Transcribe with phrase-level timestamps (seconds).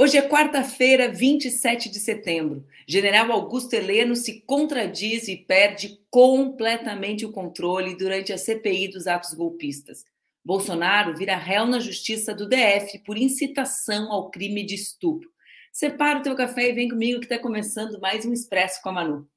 [0.00, 2.64] Hoje é quarta-feira, 27 de setembro.
[2.86, 9.34] General Augusto Heleno se contradiz e perde completamente o controle durante a CPI dos atos
[9.34, 10.04] golpistas.
[10.44, 15.28] Bolsonaro vira réu na justiça do DF por incitação ao crime de estupro.
[15.72, 18.92] Separa o teu café e vem comigo que está começando mais um Expresso com a
[18.92, 19.28] Manu.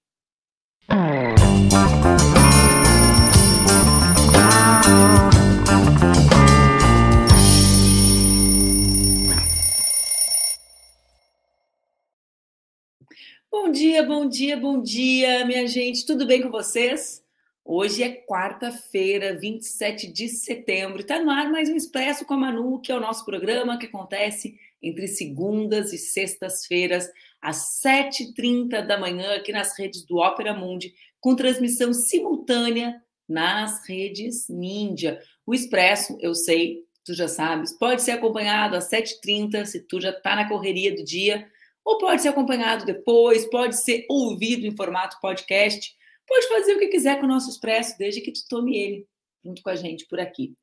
[13.52, 16.06] Bom dia, bom dia, bom dia, minha gente.
[16.06, 17.22] Tudo bem com vocês?
[17.66, 21.02] Hoje é quarta-feira, 27 de setembro.
[21.02, 23.88] Está no ar mais um Expresso com a Manu, que é o nosso programa que
[23.88, 30.94] acontece entre segundas e sextas-feiras, às 7h30 da manhã, aqui nas redes do Ópera Mundi,
[31.20, 35.20] com transmissão simultânea nas redes Ninja.
[35.46, 40.12] O Expresso, eu sei, tu já sabes, pode ser acompanhado às 7h30, se tu já
[40.12, 41.46] está na correria do dia
[41.84, 45.96] ou pode ser acompanhado depois, pode ser ouvido em formato podcast,
[46.28, 49.08] pode fazer o que quiser com o nosso Expresso, desde que tu tome ele
[49.44, 50.54] junto com a gente por aqui.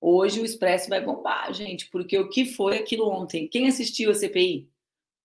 [0.00, 3.46] Hoje o Expresso vai bombar, gente, porque o que foi aquilo ontem?
[3.46, 4.68] Quem assistiu a CPI?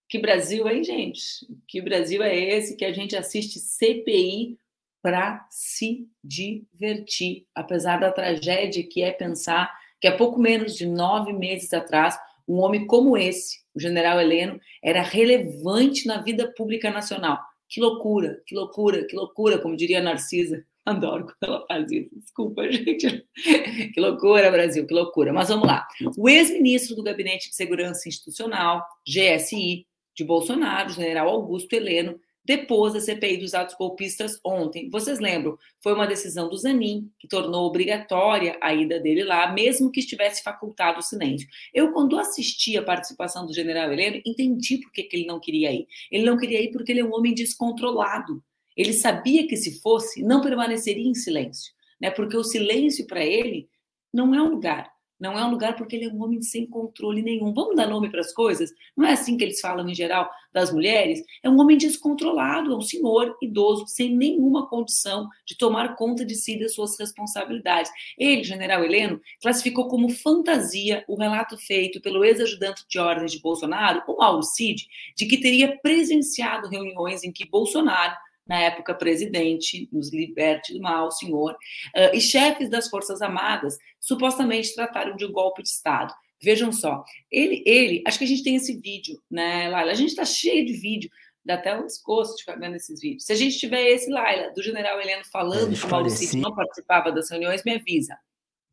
[0.07, 1.47] Que Brasil, hein, gente?
[1.67, 4.57] Que Brasil é esse que a gente assiste CPI
[5.01, 11.33] para se divertir, apesar da tragédia que é pensar que há pouco menos de nove
[11.33, 17.39] meses atrás um homem como esse, o general Heleno, era relevante na vida pública nacional.
[17.67, 20.63] Que loucura, que loucura, que loucura, como diria a Narcisa.
[20.85, 22.09] Adoro quando ela faz isso.
[22.17, 23.25] Desculpa, gente.
[23.93, 25.33] Que loucura, Brasil, que loucura.
[25.33, 25.85] Mas vamos lá.
[26.17, 33.01] O ex-ministro do Gabinete de Segurança Institucional, GSI, de Bolsonaro, general Augusto Heleno, depôs a
[33.01, 34.89] CPI dos atos golpistas ontem.
[34.89, 35.57] Vocês lembram?
[35.83, 40.41] Foi uma decisão do Zanin que tornou obrigatória a ida dele lá, mesmo que estivesse
[40.41, 41.45] facultado o silêncio.
[41.73, 45.73] Eu, quando assisti a participação do general Heleno, entendi por que, que ele não queria
[45.73, 45.85] ir.
[46.09, 48.41] Ele não queria ir porque ele é um homem descontrolado.
[48.77, 52.09] Ele sabia que se fosse, não permaneceria em silêncio, né?
[52.11, 53.67] Porque o silêncio para ele
[54.13, 54.89] não é um lugar.
[55.19, 57.53] Não é um lugar porque ele é um homem sem controle nenhum.
[57.53, 58.71] Vamos dar nome para as coisas?
[58.95, 61.23] Não é assim que eles falam em geral das mulheres?
[61.41, 66.35] É um homem descontrolado, é um senhor idoso, sem nenhuma condição de tomar conta de
[66.35, 67.91] si e das suas responsabilidades.
[68.17, 74.03] Ele, general Heleno, classificou como fantasia o relato feito pelo ex-ajudante de ordens de Bolsonaro,
[74.07, 78.15] o Cid, de que teria presenciado reuniões em que Bolsonaro
[78.47, 84.73] na época presidente, nos liberte do mal, senhor, uh, e chefes das Forças Armadas supostamente
[84.73, 86.13] trataram de um golpe de Estado.
[86.41, 89.91] Vejam só, ele, ele, acho que a gente tem esse vídeo, né, Laila?
[89.91, 91.09] A gente está cheio de vídeo,
[91.43, 93.25] dá até um desgosto de ficar vendo esses vídeos.
[93.25, 97.11] Se a gente tiver esse, Laila, do general Heleno falando que o Maurício não participava
[97.11, 98.15] das reuniões, me avisa.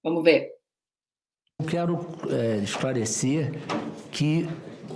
[0.02, 0.50] Vamos ver.
[1.60, 3.52] Eu quero é, esclarecer
[4.10, 4.46] que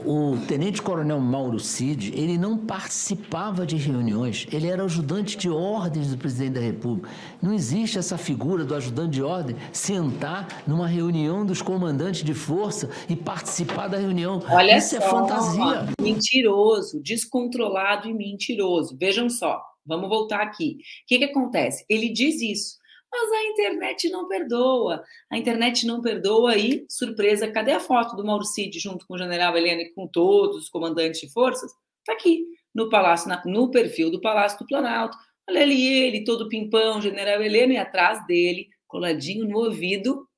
[0.04, 6.18] o tenente-coronel Mauro Cid, ele não participava de reuniões, ele era ajudante de ordens do
[6.18, 7.10] presidente da República.
[7.42, 12.90] Não existe essa figura do ajudante de ordem sentar numa reunião dos comandantes de força
[13.08, 14.42] e participar da reunião.
[14.50, 15.88] Olha Isso é só, é fantasia.
[16.00, 18.96] Mentiroso, descontrolado e mentiroso.
[18.98, 20.76] Vejam só, vamos voltar aqui.
[20.76, 21.84] O que, que acontece?
[21.88, 22.78] Ele diz isso.
[23.10, 25.02] Mas a internet não perdoa.
[25.30, 29.18] A internet não perdoa e, surpresa, cadê a foto do Mauro Cid junto com o
[29.18, 31.72] general Helena e com todos os comandantes de forças?
[32.00, 35.16] Está aqui, no palácio, no perfil do Palácio do Planalto.
[35.48, 40.28] Olha ali ele, todo pimpão, general Helena, e atrás dele, coladinho no ouvido,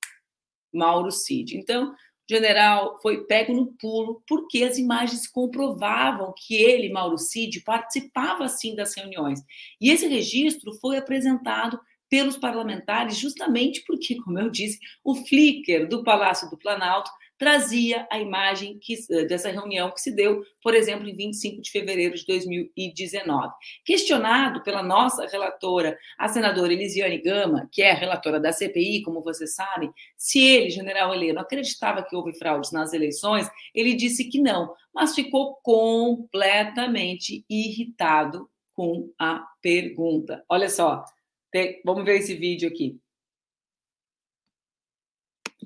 [0.72, 1.56] Mauro Cid.
[1.56, 1.92] Então,
[2.28, 8.76] general foi pego no pulo porque as imagens comprovavam que ele, Mauro Cid, participava sim
[8.76, 9.40] das reuniões.
[9.80, 16.02] E esse registro foi apresentado pelos parlamentares, justamente porque, como eu disse, o Flickr do
[16.02, 17.10] Palácio do Planalto
[17.40, 18.94] trazia a imagem que,
[19.26, 23.54] dessa reunião que se deu, por exemplo, em 25 de fevereiro de 2019.
[23.82, 29.54] Questionado pela nossa relatora, a senadora Elisiane Gama, que é relatora da CPI, como vocês
[29.54, 34.74] sabem, se ele, general Heleno, acreditava que houve fraudes nas eleições, ele disse que não,
[34.94, 40.44] mas ficou completamente irritado com a pergunta.
[40.46, 41.06] Olha só,
[41.50, 43.00] tem, vamos ver esse vídeo aqui.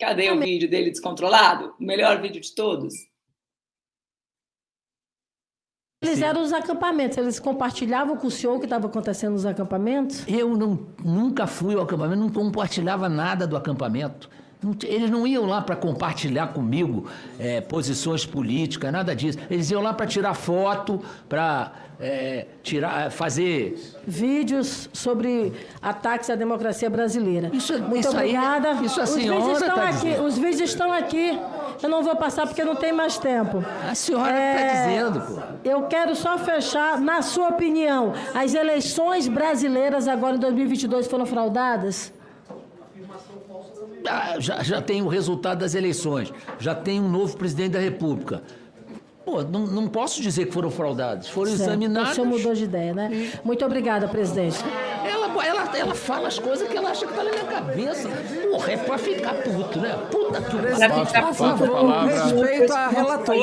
[0.00, 1.74] Cadê o vídeo dele descontrolado?
[1.78, 2.94] O melhor vídeo de todos.
[6.02, 10.26] Eles eram os acampamentos, eles compartilhavam com o senhor o que estava acontecendo nos acampamentos?
[10.28, 14.28] Eu não, nunca fui ao acampamento, não compartilhava nada do acampamento.
[14.84, 17.06] Eles não iam lá para compartilhar comigo
[17.38, 19.38] é, posições políticas, nada disso.
[19.50, 26.88] Eles iam lá para tirar foto, para é, tirar, fazer vídeos sobre ataques à democracia
[26.90, 27.50] brasileira.
[27.52, 28.70] Isso, Muito isso obrigada.
[28.70, 30.08] Aí, isso a senhora os vídeos estão tá aqui.
[30.08, 30.24] Dizendo.
[30.24, 31.38] Os vídeos estão aqui.
[31.82, 33.64] Eu não vou passar porque não tem mais tempo.
[33.88, 35.42] A senhora está é, dizendo, pô.
[35.64, 42.12] Eu quero só fechar, na sua opinião, as eleições brasileiras agora em 2022 foram fraudadas?
[44.06, 48.42] Ah, já, já tem o resultado das eleições, já tem um novo presidente da República.
[49.24, 51.62] Pô, não, não posso dizer que foram fraudados, foram certo.
[51.62, 52.10] examinados.
[52.10, 53.32] O senhor mudou de ideia, né?
[53.42, 54.58] Muito obrigada, presidente.
[55.02, 58.08] Ela, ela, ela fala as coisas que ela acha que tá na minha cabeça.
[58.50, 59.96] Porra, é pra ficar puto, né?
[60.10, 62.06] Puta que pariu.
[62.06, 63.36] Respeito a relator.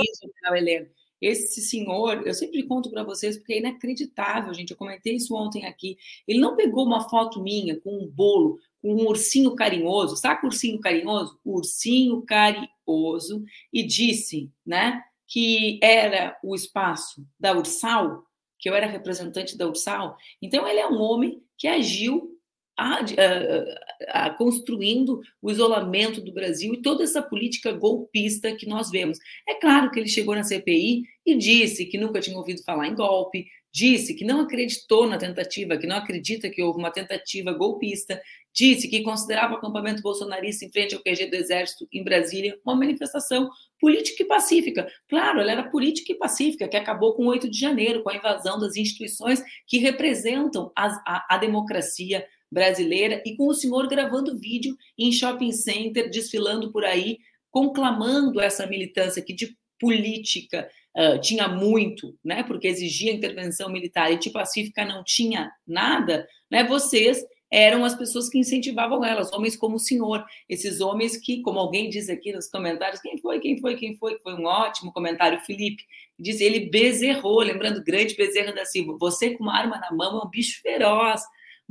[1.21, 4.71] Esse senhor, eu sempre conto para vocês porque é inacreditável, gente.
[4.71, 5.97] Eu comentei isso ontem aqui.
[6.27, 10.79] Ele não pegou uma foto minha com um bolo, com um ursinho carinhoso, sabe ursinho
[10.79, 11.39] carinhoso?
[11.45, 15.03] Ursinho carinhoso, e disse, né?
[15.31, 18.25] que era o espaço da Ursal,
[18.59, 20.17] que eu era representante da Ursal.
[20.41, 22.37] Então, ele é um homem que agiu
[22.77, 28.89] a, a, a, construindo o isolamento do Brasil e toda essa política golpista que nós
[28.89, 29.19] vemos.
[29.47, 32.95] É claro que ele chegou na CPI e disse que nunca tinha ouvido falar em
[32.95, 38.21] golpe, disse que não acreditou na tentativa, que não acredita que houve uma tentativa golpista,
[38.53, 42.75] disse que considerava o acampamento bolsonarista em frente ao QG do Exército em Brasília uma
[42.75, 44.87] manifestação política e pacífica.
[45.07, 48.15] Claro, ela era política e pacífica, que acabou com o 8 de janeiro, com a
[48.15, 54.75] invasão das instituições que representam a, a democracia brasileira e com o senhor gravando vídeo
[54.97, 57.17] em shopping center, desfilando por aí,
[57.49, 64.19] conclamando essa militância que de política uh, tinha muito, né, porque exigia intervenção militar e
[64.19, 69.75] de pacífica não tinha nada, né, vocês eram as pessoas que incentivavam elas, homens como
[69.75, 73.75] o senhor, esses homens que, como alguém diz aqui nos comentários, quem foi, quem foi,
[73.75, 75.83] quem foi, foi um ótimo comentário, Felipe,
[76.17, 80.25] diz, ele bezerrou, lembrando grande Bezerra da Silva, você com uma arma na mão é
[80.25, 81.21] um bicho feroz,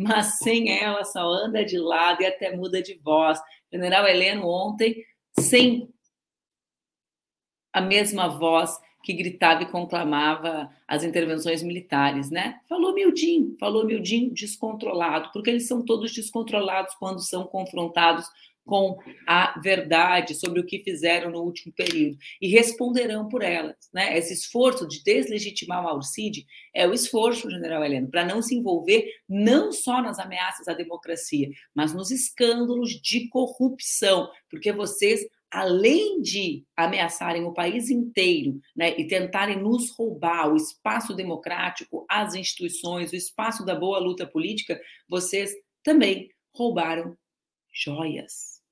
[0.00, 3.38] mas sem ela só anda de lado e até muda de voz.
[3.70, 5.04] General Heleno ontem,
[5.38, 5.92] sem
[7.72, 12.60] a mesma voz que gritava e conclamava as intervenções militares, né?
[12.68, 18.26] Falou Mildinho, falou Mildinho descontrolado, porque eles são todos descontrolados quando são confrontados
[18.64, 24.16] com a verdade sobre o que fizeram no último período e responderão por elas, né?
[24.16, 29.10] Esse esforço de deslegitimar o Cid é o esforço, General Heleno, para não se envolver
[29.28, 36.64] não só nas ameaças à democracia, mas nos escândalos de corrupção, porque vocês além de
[36.76, 43.16] ameaçarem o país inteiro né, e tentarem nos roubar o espaço democrático, as instituições, o
[43.16, 45.52] espaço da boa luta política, vocês
[45.82, 47.16] também roubaram
[47.72, 48.62] joias,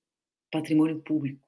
[0.50, 1.40] patrimônio público.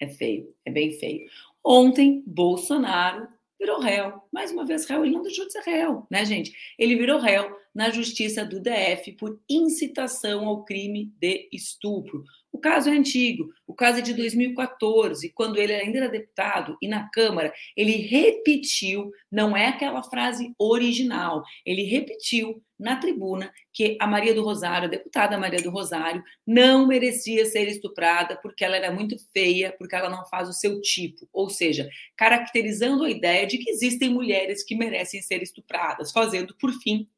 [0.00, 1.28] É feio, é bem feio.
[1.64, 3.28] Ontem, Bolsonaro
[3.58, 4.20] virou réu.
[4.32, 6.52] Mais uma vez, réu, ele não deixou de ser réu, né, gente?
[6.78, 12.24] Ele virou réu na justiça do DF por incitação ao crime de estupro.
[12.52, 16.86] O caso é antigo, o caso é de 2014, quando ele ainda era deputado e
[16.86, 24.06] na Câmara ele repetiu, não é aquela frase original, ele repetiu na tribuna que a
[24.06, 28.92] Maria do Rosário, a deputada Maria do Rosário, não merecia ser estuprada porque ela era
[28.92, 33.56] muito feia, porque ela não faz o seu tipo, ou seja, caracterizando a ideia de
[33.56, 37.08] que existem mulheres que merecem ser estupradas, fazendo, por fim,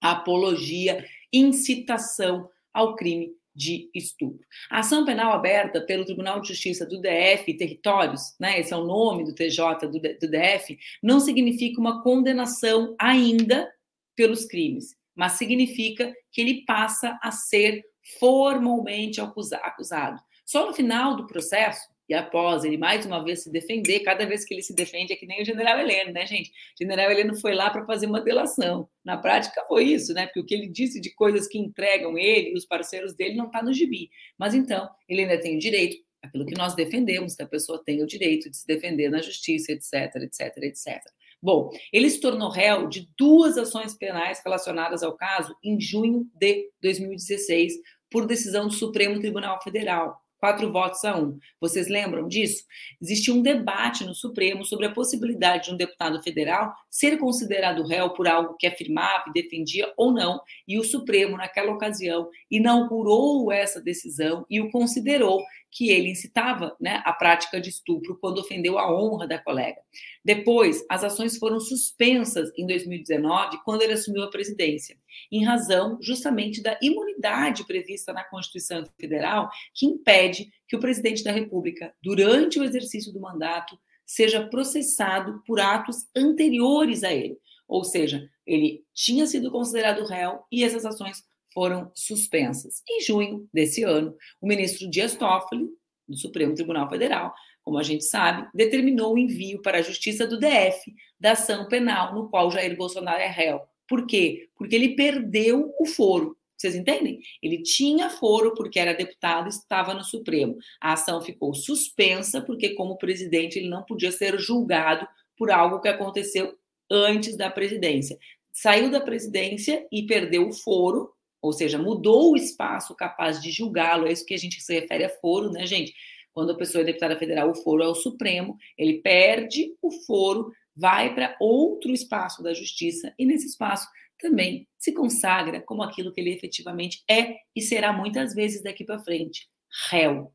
[0.00, 4.44] a apologia, incitação ao crime de estupro.
[4.68, 8.84] A ação penal aberta pelo Tribunal de Justiça do DF Territórios, né, esse é o
[8.84, 13.72] nome do TJ do DF, não significa uma condenação ainda
[14.16, 17.84] pelos crimes, mas significa que ele passa a ser
[18.18, 20.20] formalmente acusado.
[20.44, 24.44] Só no final do processo, e após ele mais uma vez se defender, cada vez
[24.44, 26.50] que ele se defende é que nem o general Heleno, né, gente?
[26.50, 28.88] O general Heleno foi lá para fazer uma delação.
[29.04, 30.26] Na prática foi isso, né?
[30.26, 33.46] Porque o que ele disse de coisas que entregam ele e os parceiros dele não
[33.46, 34.08] está no gibi.
[34.38, 38.00] Mas então, ele ainda tem o direito, aquilo que nós defendemos, que a pessoa tem
[38.02, 41.02] o direito de se defender na justiça, etc, etc, etc.
[41.42, 46.70] Bom, ele se tornou réu de duas ações penais relacionadas ao caso em junho de
[46.82, 47.74] 2016,
[48.10, 51.38] por decisão do Supremo Tribunal Federal quatro votos a um.
[51.60, 52.64] Vocês lembram disso?
[53.00, 58.10] Existia um debate no Supremo sobre a possibilidade de um deputado federal ser considerado réu
[58.10, 63.80] por algo que afirmava e defendia ou não, e o Supremo, naquela ocasião, inaugurou essa
[63.80, 65.42] decisão e o considerou
[65.76, 69.78] que ele incitava né, a prática de estupro quando ofendeu a honra da colega.
[70.24, 74.96] Depois, as ações foram suspensas em 2019, quando ele assumiu a presidência,
[75.30, 81.30] em razão justamente da imunidade prevista na Constituição Federal, que impede que o presidente da
[81.30, 87.36] República, durante o exercício do mandato, seja processado por atos anteriores a ele.
[87.68, 91.22] Ou seja, ele tinha sido considerado réu e essas ações
[91.56, 92.82] foram suspensas.
[92.86, 95.70] Em junho desse ano, o ministro Dias Toffoli
[96.06, 97.32] do Supremo Tribunal Federal,
[97.64, 102.14] como a gente sabe, determinou o envio para a Justiça do DF da ação penal
[102.14, 103.62] no qual Jair Bolsonaro é réu.
[103.88, 104.50] Por quê?
[104.54, 106.36] Porque ele perdeu o foro.
[106.58, 107.20] Vocês entendem?
[107.42, 110.58] Ele tinha foro porque era deputado, estava no Supremo.
[110.78, 115.08] A ação ficou suspensa porque, como presidente, ele não podia ser julgado
[115.38, 116.54] por algo que aconteceu
[116.90, 118.18] antes da presidência.
[118.52, 121.15] Saiu da presidência e perdeu o foro,
[121.46, 124.06] ou seja, mudou o espaço capaz de julgá-lo.
[124.06, 125.94] É isso que a gente se refere a foro, né, gente?
[126.32, 130.52] Quando a pessoa é deputada federal, o foro é o Supremo, ele perde o foro,
[130.74, 133.88] vai para outro espaço da justiça, e nesse espaço
[134.18, 138.98] também se consagra como aquilo que ele efetivamente é e será muitas vezes daqui para
[138.98, 139.48] frente,
[139.90, 140.32] réu.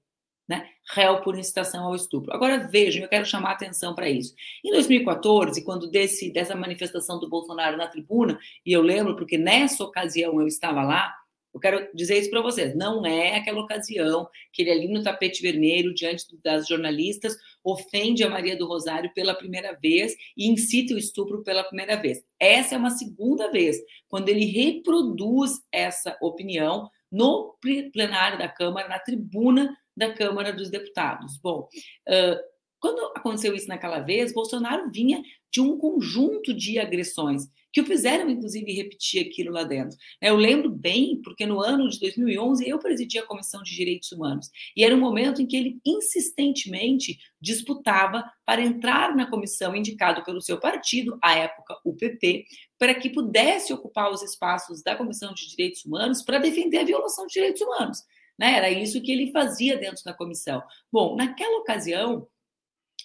[0.51, 0.67] Né?
[0.93, 2.33] Réu por incitação ao estupro.
[2.33, 4.35] Agora vejam, eu quero chamar atenção para isso.
[4.61, 9.81] Em 2014, quando desse, dessa manifestação do Bolsonaro na tribuna, e eu lembro porque nessa
[9.81, 11.15] ocasião eu estava lá,
[11.53, 12.75] eu quero dizer isso para vocês.
[12.75, 18.29] Não é aquela ocasião que ele ali no tapete vermelho, diante das jornalistas, ofende a
[18.29, 22.21] Maria do Rosário pela primeira vez e incita o estupro pela primeira vez.
[22.37, 23.77] Essa é uma segunda vez,
[24.09, 27.55] quando ele reproduz essa opinião no
[27.93, 31.37] plenário da Câmara, na tribuna da Câmara dos Deputados.
[31.41, 31.67] Bom,
[32.79, 35.21] quando aconteceu isso naquela vez, Bolsonaro vinha
[35.51, 37.43] de um conjunto de agressões
[37.73, 39.97] que o fizeram, inclusive, repetir aquilo lá dentro.
[40.21, 44.49] Eu lembro bem, porque no ano de 2011 eu presidi a Comissão de Direitos Humanos,
[44.75, 50.41] e era um momento em que ele insistentemente disputava para entrar na comissão indicado pelo
[50.41, 52.45] seu partido, à época o PP,
[52.77, 57.25] para que pudesse ocupar os espaços da Comissão de Direitos Humanos para defender a violação
[57.25, 57.99] de direitos humanos.
[58.37, 58.55] Né?
[58.57, 60.61] Era isso que ele fazia dentro da comissão.
[60.91, 62.27] Bom, naquela ocasião,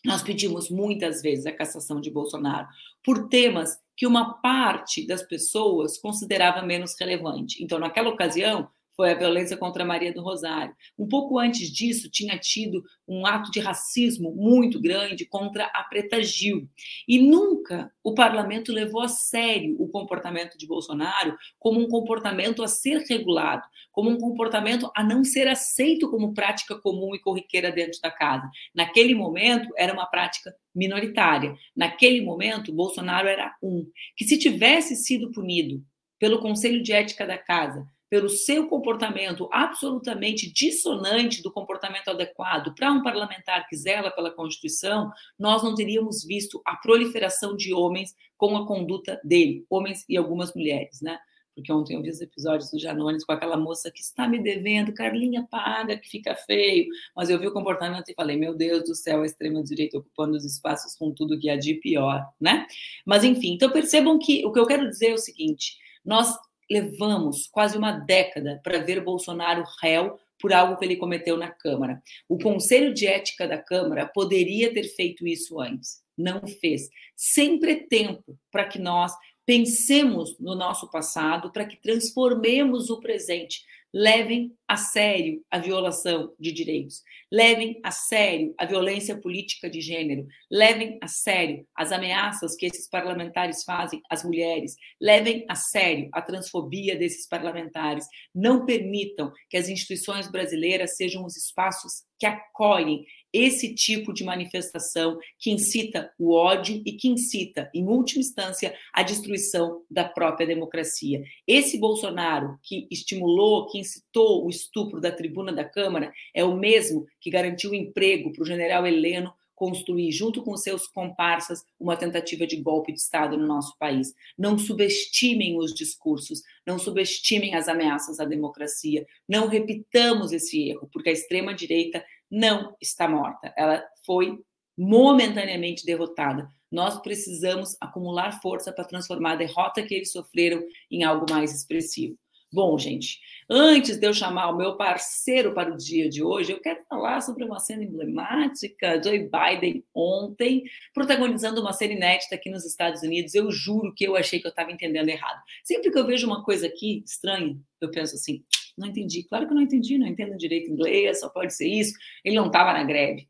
[0.04, 2.68] nós pedimos muitas vezes a cassação de Bolsonaro
[3.02, 7.62] por temas que uma parte das pessoas considerava menos relevante.
[7.62, 10.74] Então, naquela ocasião, foi a violência contra Maria do Rosário.
[10.98, 16.22] Um pouco antes disso, tinha tido um ato de racismo muito grande contra a Preta
[16.22, 16.68] Gil.
[17.06, 22.68] E nunca o parlamento levou a sério o comportamento de Bolsonaro como um comportamento a
[22.68, 23.62] ser regulado,
[23.92, 28.48] como um comportamento a não ser aceito como prática comum e corriqueira dentro da casa.
[28.74, 31.54] Naquele momento, era uma prática minoritária.
[31.76, 33.86] Naquele momento, Bolsonaro era um.
[34.16, 35.84] Que se tivesse sido punido
[36.18, 42.92] pelo Conselho de Ética da Casa, pelo seu comportamento absolutamente dissonante do comportamento adequado para
[42.92, 48.56] um parlamentar que zela pela Constituição, nós não teríamos visto a proliferação de homens com
[48.56, 51.18] a conduta dele, homens e algumas mulheres, né?
[51.56, 54.92] Porque ontem eu vi os episódios do Janones com aquela moça que está me devendo,
[54.92, 56.86] Carlinha paga, que fica feio.
[57.16, 60.44] Mas eu vi o comportamento e falei, meu Deus do céu, a extrema-direita ocupando os
[60.44, 62.66] espaços com tudo que há de pior, né?
[63.06, 66.36] Mas enfim, então percebam que o que eu quero dizer é o seguinte: nós
[66.70, 72.02] levamos quase uma década para ver Bolsonaro réu por algo que ele cometeu na Câmara.
[72.28, 76.88] O Conselho de Ética da Câmara poderia ter feito isso antes, não fez.
[77.14, 79.12] Sempre é tempo para que nós
[79.46, 83.62] pensemos no nosso passado, para que transformemos o presente
[83.98, 90.26] levem a sério a violação de direitos, levem a sério a violência política de gênero,
[90.50, 96.20] levem a sério as ameaças que esses parlamentares fazem às mulheres, levem a sério a
[96.20, 98.04] transfobia desses parlamentares.
[98.34, 105.18] Não permitam que as instituições brasileiras sejam os espaços que acolhem esse tipo de manifestação
[105.38, 111.22] que incita o ódio e que incita, em última instância, a destruição da própria democracia.
[111.46, 117.06] Esse Bolsonaro que estimulou, que incitou o estupro da tribuna da Câmara, é o mesmo
[117.20, 122.56] que garantiu emprego para o general Heleno construir, junto com seus comparsas, uma tentativa de
[122.56, 124.14] golpe de Estado no nosso país.
[124.38, 131.08] Não subestimem os discursos, não subestimem as ameaças à democracia, não repitamos esse erro, porque
[131.08, 134.38] a extrema-direita não está morta, ela foi
[134.76, 136.50] momentaneamente derrotada.
[136.70, 142.18] Nós precisamos acumular força para transformar a derrota que eles sofreram em algo mais expressivo.
[142.52, 143.18] Bom, gente,
[143.50, 147.20] antes de eu chamar o meu parceiro para o dia de hoje, eu quero falar
[147.20, 149.00] sobre uma cena emblemática.
[149.02, 150.62] Joe Biden ontem
[150.94, 153.34] protagonizando uma cena inédita aqui nos Estados Unidos.
[153.34, 155.40] Eu juro que eu achei que eu estava entendendo errado.
[155.64, 158.44] Sempre que eu vejo uma coisa aqui estranha, eu penso assim:
[158.76, 159.24] não entendi.
[159.24, 161.94] Claro que eu não entendi, não entendo direito inglês, só pode ser isso.
[162.24, 163.28] Ele não estava na greve.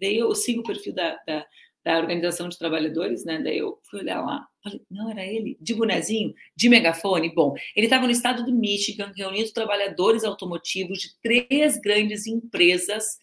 [0.00, 1.46] Daí eu sigo o perfil da, da,
[1.84, 3.40] da, Organização de Trabalhadores, né?
[3.42, 7.34] Daí eu fui olhar lá, falei, não, era ele, de bonezinho, de megafone.
[7.34, 13.18] Bom, ele estava no estado do Michigan, reunindo trabalhadores automotivos de três grandes empresas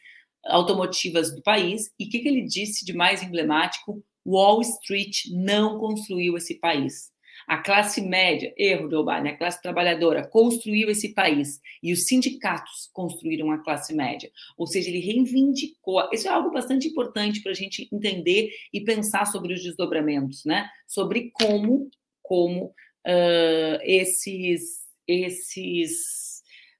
[0.46, 1.92] automotivas do país.
[2.00, 4.04] E o que, que ele disse de mais emblemático?
[4.25, 7.11] Wall Street não construiu esse país.
[7.51, 12.89] A classe média, erro do Biden, a classe trabalhadora construiu esse país e os sindicatos
[12.93, 14.31] construíram a classe média.
[14.58, 16.08] Ou seja, ele reivindicou.
[16.13, 20.70] Isso é algo bastante importante para a gente entender e pensar sobre os desdobramentos, né?
[20.88, 21.89] Sobre como,
[22.24, 26.31] como uh, esses, esses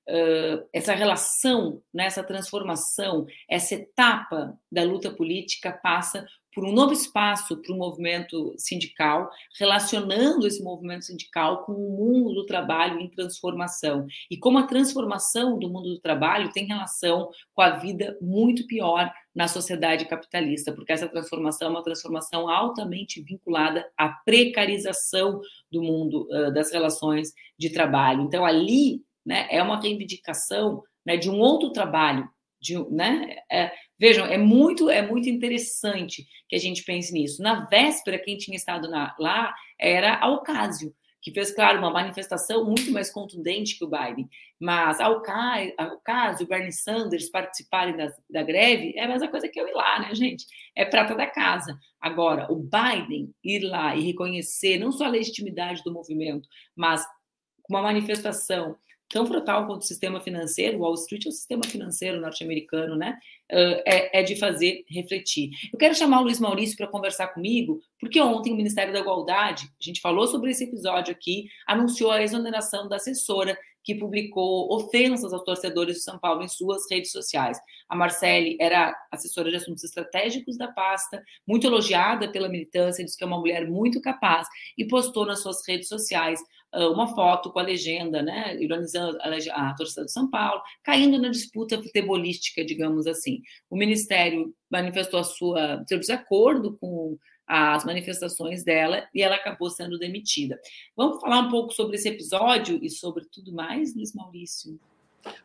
[0.10, 6.94] Uh, essa relação, né, essa transformação, essa etapa da luta política passa por um novo
[6.94, 13.10] espaço para o movimento sindical, relacionando esse movimento sindical com o mundo do trabalho em
[13.10, 14.06] transformação.
[14.30, 19.12] E como a transformação do mundo do trabalho tem relação com a vida muito pior
[19.34, 25.40] na sociedade capitalista, porque essa transformação é uma transformação altamente vinculada à precarização
[25.72, 28.24] do mundo das relações de trabalho.
[28.24, 32.30] Então, ali né, é uma reivindicação né, de um outro trabalho
[32.62, 33.38] de, né?
[33.52, 37.40] É, vejam, é muito, é muito interessante que a gente pense nisso.
[37.40, 40.92] Na véspera, quem tinha estado na, lá era a Ocasio,
[41.22, 44.28] que fez, claro, uma manifestação muito mais contundente que o Biden.
[44.60, 49.62] Mas a Ocasio, o Bernie Sanders participarem da, da greve é a mesma coisa que
[49.62, 50.48] eu ir lá, né, gente?
[50.76, 51.78] É prata da casa.
[52.02, 57.06] Agora, o Biden ir lá e reconhecer não só a legitimidade do movimento, mas
[57.70, 58.76] uma manifestação
[59.12, 63.18] tão brutal quanto o sistema financeiro, Wall Street é o sistema financeiro norte-americano, né?
[63.50, 65.50] É, é, de fazer refletir.
[65.74, 69.66] Eu quero chamar o Luiz Maurício para conversar comigo, porque ontem o Ministério da Igualdade,
[69.66, 75.34] a gente falou sobre esse episódio aqui, anunciou a exoneração da assessora que publicou ofensas
[75.34, 77.60] aos torcedores de São Paulo em suas redes sociais.
[77.90, 83.24] A Marcele era assessora de assuntos estratégicos da pasta, muito elogiada pela militância, diz que
[83.24, 86.40] é uma mulher muito capaz e postou nas suas redes sociais
[86.74, 91.30] uma foto com a legenda, né, ironizando a, a torcida de São Paulo, caindo na
[91.30, 93.42] disputa futebolística, digamos assim.
[93.70, 100.00] O Ministério manifestou a sua seu desacordo com as manifestações dela e ela acabou sendo
[100.00, 100.58] demitida.
[100.96, 104.80] Vamos falar um pouco sobre esse episódio e sobre tudo mais, Luiz Maurício?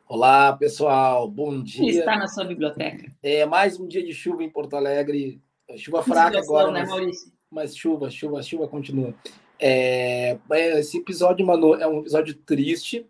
[0.08, 1.98] Olá, pessoal, bom dia.
[1.98, 3.12] está na sua biblioteca?
[3.22, 5.40] É mais um dia de chuva em Porto Alegre,
[5.76, 9.12] chuva fraca agora, né, mas, mas chuva, chuva, chuva continua.
[9.58, 11.46] É, é, esse episódio,
[11.80, 13.06] é um episódio triste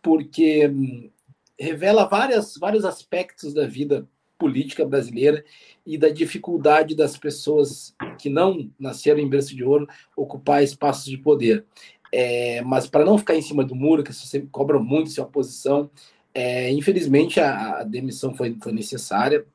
[0.00, 1.10] porque hum,
[1.58, 5.44] revela várias, vários aspectos da vida política brasileira
[5.86, 11.16] e da dificuldade das pessoas que não nasceram em berço de ouro ocupar espaços de
[11.16, 11.64] poder.
[12.10, 15.88] É, mas para não ficar em cima do muro, que você cobra muito sua posição,
[16.34, 19.46] é, infelizmente a, a, demissão foi, foi necessária,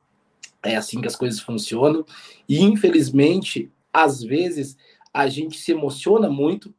[0.62, 2.04] é assim que as coisas funcionam,
[2.48, 4.76] e infelizmente, às vezes,
[5.12, 6.74] a gente se emociona muito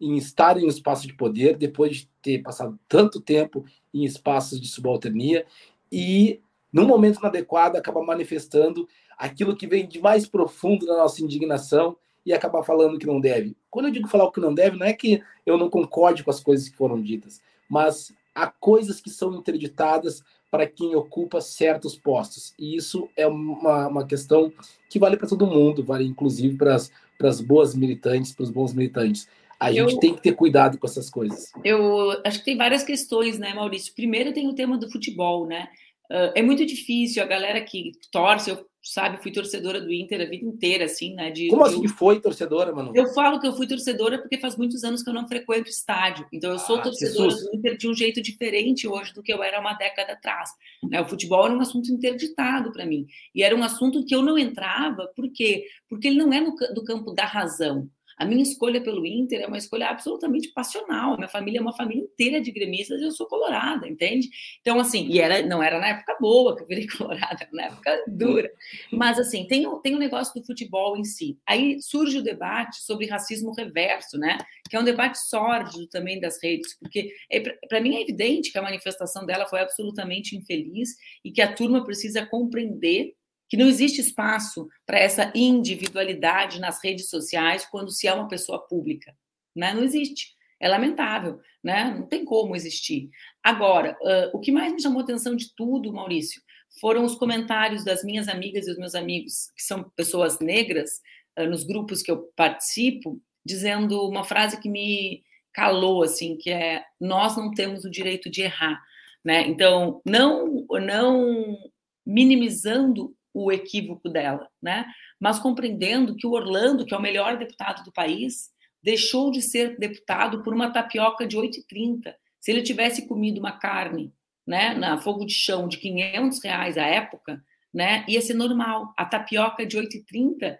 [0.00, 4.60] em estar em um espaço de poder, depois de ter passado tanto tempo em espaços
[4.60, 5.46] de subalternia,
[5.90, 6.40] e
[6.72, 12.32] no momento inadequado, acaba manifestando aquilo que vem de mais profundo da nossa indignação e
[12.32, 13.56] acaba falando que não deve.
[13.70, 16.30] Quando eu digo falar o que não deve, não é que eu não concorde com
[16.30, 21.96] as coisas que foram ditas, mas há coisas que são interditadas para quem ocupa certos
[21.96, 22.54] postos.
[22.58, 24.52] E isso é uma, uma questão
[24.88, 28.50] que vale para todo mundo, vale inclusive para as, para as boas militantes, para os
[28.50, 29.28] bons militantes.
[29.58, 31.52] A gente eu, tem que ter cuidado com essas coisas.
[31.64, 33.94] Eu acho que tem várias questões, né, Maurício?
[33.94, 35.68] Primeiro tem o tema do futebol, né?
[36.10, 40.26] Uh, é muito difícil, a galera que torce, eu sabe, fui torcedora do Inter a
[40.26, 41.30] vida inteira, assim, né?
[41.30, 42.92] De, Como assim foi torcedora, mano?
[42.94, 46.26] Eu falo que eu fui torcedora porque faz muitos anos que eu não frequento estádio.
[46.30, 47.50] Então eu sou ah, torcedora Jesus.
[47.50, 50.50] do Inter de um jeito diferente hoje do que eu era uma década atrás.
[50.82, 51.00] Né?
[51.00, 53.06] O futebol era um assunto interditado para mim.
[53.34, 55.64] E era um assunto que eu não entrava, por quê?
[55.88, 57.88] Porque ele não é no, do campo da razão.
[58.16, 61.16] A minha escolha pelo Inter é uma escolha absolutamente passional.
[61.16, 64.28] Minha família é uma família inteira de gremistas e eu sou colorada, entende?
[64.60, 67.64] Então, assim, e era, não era na época boa que eu virei colorada, era na
[67.64, 68.50] época dura.
[68.92, 71.38] Mas, assim, tem, tem um negócio do futebol em si.
[71.46, 74.38] Aí surge o debate sobre racismo reverso, né?
[74.68, 78.58] Que é um debate sórdido também das redes, porque é, para mim é evidente que
[78.58, 80.90] a manifestação dela foi absolutamente infeliz
[81.24, 83.14] e que a turma precisa compreender
[83.54, 88.58] que não existe espaço para essa individualidade nas redes sociais quando se é uma pessoa
[88.58, 89.16] pública.
[89.54, 89.72] Né?
[89.72, 90.34] Não existe.
[90.58, 91.94] É lamentável, né?
[91.96, 93.10] não tem como existir.
[93.44, 96.42] Agora, uh, o que mais me chamou a atenção de tudo, Maurício,
[96.80, 101.00] foram os comentários das minhas amigas e dos meus amigos, que são pessoas negras,
[101.38, 106.82] uh, nos grupos que eu participo, dizendo uma frase que me calou, assim, que é:
[107.00, 108.82] nós não temos o direito de errar.
[109.24, 109.46] Né?
[109.46, 111.56] Então, não, não
[112.04, 114.86] minimizando o equívoco dela, né?
[115.20, 118.50] Mas compreendendo que o Orlando, que é o melhor deputado do país,
[118.82, 122.14] deixou de ser deputado por uma tapioca de 8,30.
[122.40, 124.12] Se ele tivesse comido uma carne,
[124.46, 127.42] né, na fogo de chão de 500 reais à época,
[127.72, 128.92] né, ia ser normal.
[128.96, 130.58] A tapioca de 8,30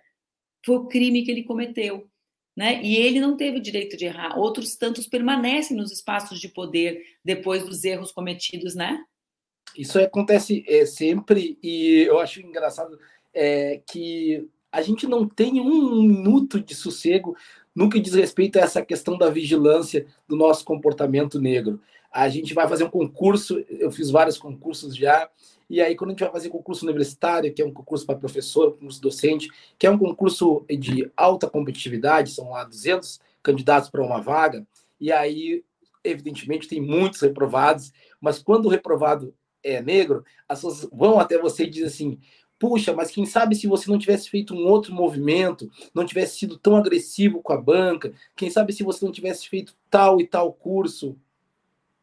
[0.64, 2.10] foi o crime que ele cometeu.
[2.56, 2.82] né?
[2.82, 4.38] E ele não teve direito de errar.
[4.38, 9.04] Outros tantos permanecem nos espaços de poder depois dos erros cometidos, né?
[9.76, 12.98] Isso acontece é, sempre e eu acho engraçado
[13.32, 17.36] é, que a gente não tem um minuto de sossego
[17.74, 21.80] no que diz respeito a essa questão da vigilância do nosso comportamento negro.
[22.12, 25.28] A gente vai fazer um concurso, eu fiz vários concursos já,
[25.68, 28.72] e aí quando a gente vai fazer concurso universitário, que é um concurso para professor,
[28.72, 34.20] concurso docente, que é um concurso de alta competitividade, são lá 200 candidatos para uma
[34.20, 34.64] vaga,
[35.00, 35.64] e aí,
[36.04, 39.34] evidentemente, tem muitos reprovados, mas quando o reprovado
[39.64, 42.18] é negro, as pessoas vão até você e dizem assim:
[42.58, 46.58] puxa, mas quem sabe se você não tivesse feito um outro movimento, não tivesse sido
[46.58, 50.52] tão agressivo com a banca, quem sabe se você não tivesse feito tal e tal
[50.52, 51.16] curso.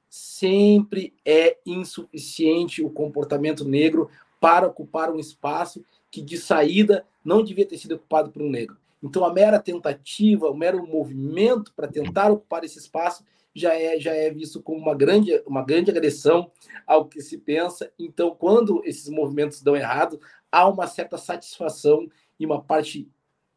[0.09, 4.09] Sempre é insuficiente o comportamento negro
[4.41, 8.75] para ocupar um espaço que de saída não devia ter sido ocupado por um negro.
[9.01, 14.13] Então, a mera tentativa, o mero movimento para tentar ocupar esse espaço já é, já
[14.13, 16.51] é visto como uma grande, uma grande agressão
[16.85, 17.91] ao que se pensa.
[17.97, 20.19] Então, quando esses movimentos dão errado,
[20.51, 22.09] há uma certa satisfação
[22.39, 23.09] e uma parte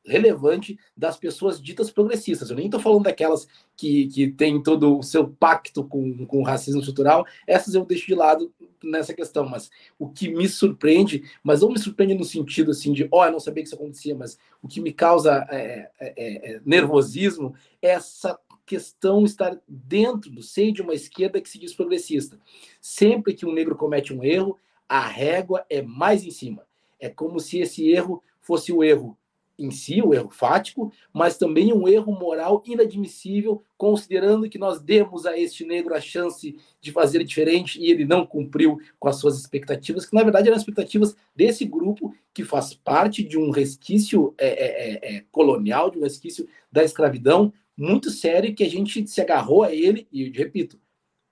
[0.07, 2.51] relevante das pessoas ditas progressistas.
[2.51, 6.45] Eu nem estou falando daquelas que, que têm todo o seu pacto com, com o
[6.45, 8.53] racismo estrutural, essas eu deixo de lado
[8.83, 13.09] nessa questão, mas o que me surpreende, mas não me surpreende no sentido assim de,
[13.11, 16.15] ó, oh, eu não sabia que isso acontecia, mas o que me causa é, é,
[16.17, 21.59] é, é nervosismo é essa questão estar dentro do seio de uma esquerda que se
[21.59, 22.38] diz progressista.
[22.81, 26.66] Sempre que um negro comete um erro, a régua é mais em cima.
[26.98, 29.16] É como se esse erro fosse o erro
[29.59, 35.27] em si, o erro fático, mas também um erro moral inadmissível, considerando que nós demos
[35.27, 39.38] a este negro a chance de fazer diferente e ele não cumpriu com as suas
[39.38, 44.48] expectativas, que na verdade eram expectativas desse grupo que faz parte de um resquício é,
[44.48, 49.21] é, é, é colonial, de um resquício da escravidão, muito sério que a gente se
[49.21, 50.79] agarrou a ele, e repito,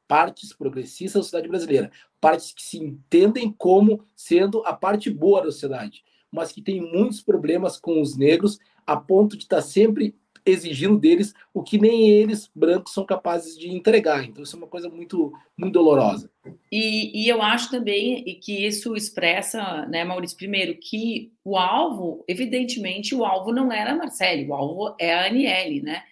[0.06, 5.50] partes progressistas da sociedade brasileira, partes que se entendem como sendo a parte boa da
[5.50, 10.98] sociedade, mas que tem muitos problemas com os negros, a ponto de estar sempre exigindo
[10.98, 14.24] deles o que nem eles, brancos, são capazes de entregar.
[14.24, 16.30] Então, isso é uma coisa muito, muito dolorosa.
[16.70, 23.14] E, e eu acho também que isso expressa, né, Maurício, primeiro, que o alvo, evidentemente,
[23.14, 26.02] o alvo não era a Marcele, o alvo é a Aniele, né?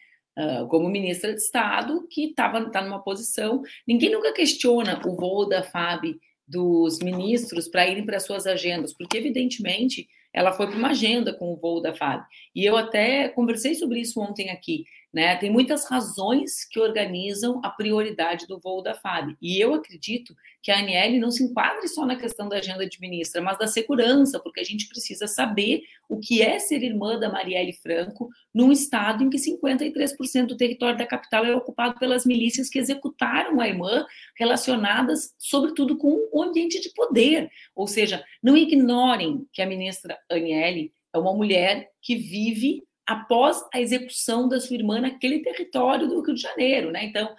[0.69, 3.62] Como ministra de Estado, que estava tá numa posição.
[3.87, 9.19] Ninguém nunca questiona o voo da FAB dos ministros para irem para suas agendas, porque,
[9.19, 12.25] evidentemente, ela foi para uma agenda com o voo da FAB.
[12.55, 14.85] E eu até conversei sobre isso ontem aqui.
[15.12, 15.35] Né?
[15.37, 19.37] Tem muitas razões que organizam a prioridade do voo da FAB.
[19.42, 23.01] E eu acredito que a ANL não se enquadre só na questão da agenda de
[23.01, 27.29] ministra, mas da segurança, porque a gente precisa saber o que é ser irmã da
[27.29, 32.68] Marielle Franco num estado em que 53% do território da capital é ocupado pelas milícias
[32.68, 34.07] que executaram a irmã,
[34.38, 37.51] relacionadas, sobretudo, com o ambiente de poder.
[37.75, 43.81] Ou seja, não ignorem que a ministra Aniele é uma mulher que vive após a
[43.81, 47.05] execução da sua irmã naquele território do Rio de Janeiro, né?
[47.05, 47.35] Então,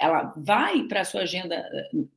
[0.00, 1.64] ela vai para a sua agenda,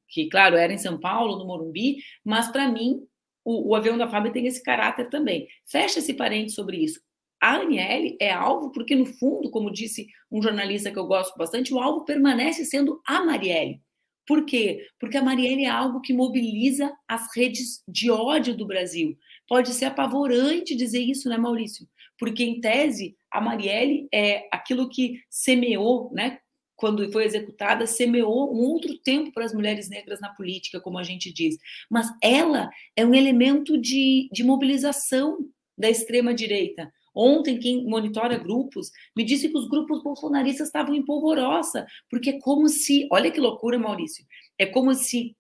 [0.10, 3.06] que, claro, era em São Paulo, no Morumbi, mas para mim,
[3.44, 5.48] o, o, avião da Fábio tem esse caráter também.
[5.68, 7.00] Fecha esse parente sobre isso.
[7.40, 11.72] A Aniele é alvo porque, no fundo, como disse um jornalista que eu gosto bastante,
[11.72, 13.82] o alvo permanece sendo a Marielle.
[14.26, 14.88] Por quê?
[15.00, 19.16] Porque a Marielle é algo que mobiliza as redes de ódio do Brasil.
[19.48, 21.88] Pode ser apavorante dizer isso, né, Maurício?
[22.18, 26.40] Porque em tese a Marielle é aquilo que semeou, né,
[26.76, 31.04] quando foi executada, semeou um outro tempo para as mulheres negras na política, como a
[31.04, 31.58] gente diz.
[31.90, 35.38] Mas ela é um elemento de, de mobilização
[35.78, 36.92] da extrema-direita.
[37.14, 42.40] Ontem, quem monitora grupos me disse que os grupos bolsonaristas estavam em polvorosa, porque é
[42.40, 43.08] como se.
[43.10, 44.26] Olha que loucura, Maurício.
[44.58, 45.34] É como se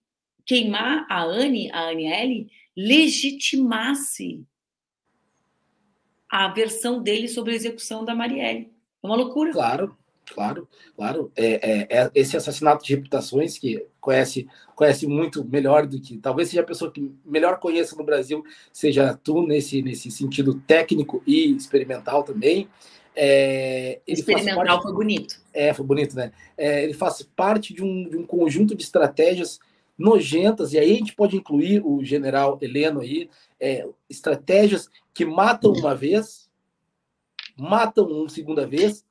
[0.45, 4.45] queimar a Anne, a Aniele, legitimasse
[6.35, 8.69] a versão dele sobre a execução da Marielle.
[9.01, 9.53] É uma loucura.
[9.53, 9.95] Claro,
[10.25, 11.31] claro, claro.
[11.35, 14.45] É, é, é, esse assassinato de reputações que conhece,
[14.75, 18.43] conhece muito melhor do que talvez seja a pessoa que melhor conheça no Brasil
[18.73, 22.67] seja tu nesse nesse sentido técnico e experimental também.
[23.15, 25.41] É, experimental parte, foi bonito.
[25.53, 26.33] É, foi bonito, né?
[26.57, 29.57] É, ele faz parte de um, de um conjunto de estratégias
[29.97, 35.71] nojentas, e aí a gente pode incluir o general Heleno aí, é, estratégias que matam
[35.71, 36.49] uma vez,
[37.57, 39.05] matam uma segunda vez,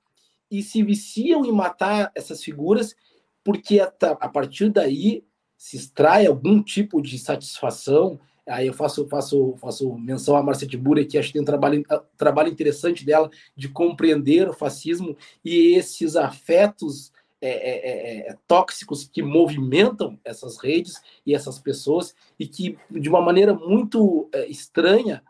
[0.50, 2.94] e se viciam em matar essas figuras,
[3.42, 5.24] porque a, partir daí
[5.56, 8.20] se extrai algum tipo de satisfação.
[8.46, 11.80] Aí eu faço, faço, faço menção à Marcia Tiburi, que acho que tem um trabalho,
[11.90, 18.38] um trabalho interessante dela de compreender o fascismo e esses afetos é, é, é, é,
[18.48, 24.46] tóxicos que movimentam essas redes e essas pessoas e que, de uma maneira muito é,
[24.46, 25.22] estranha,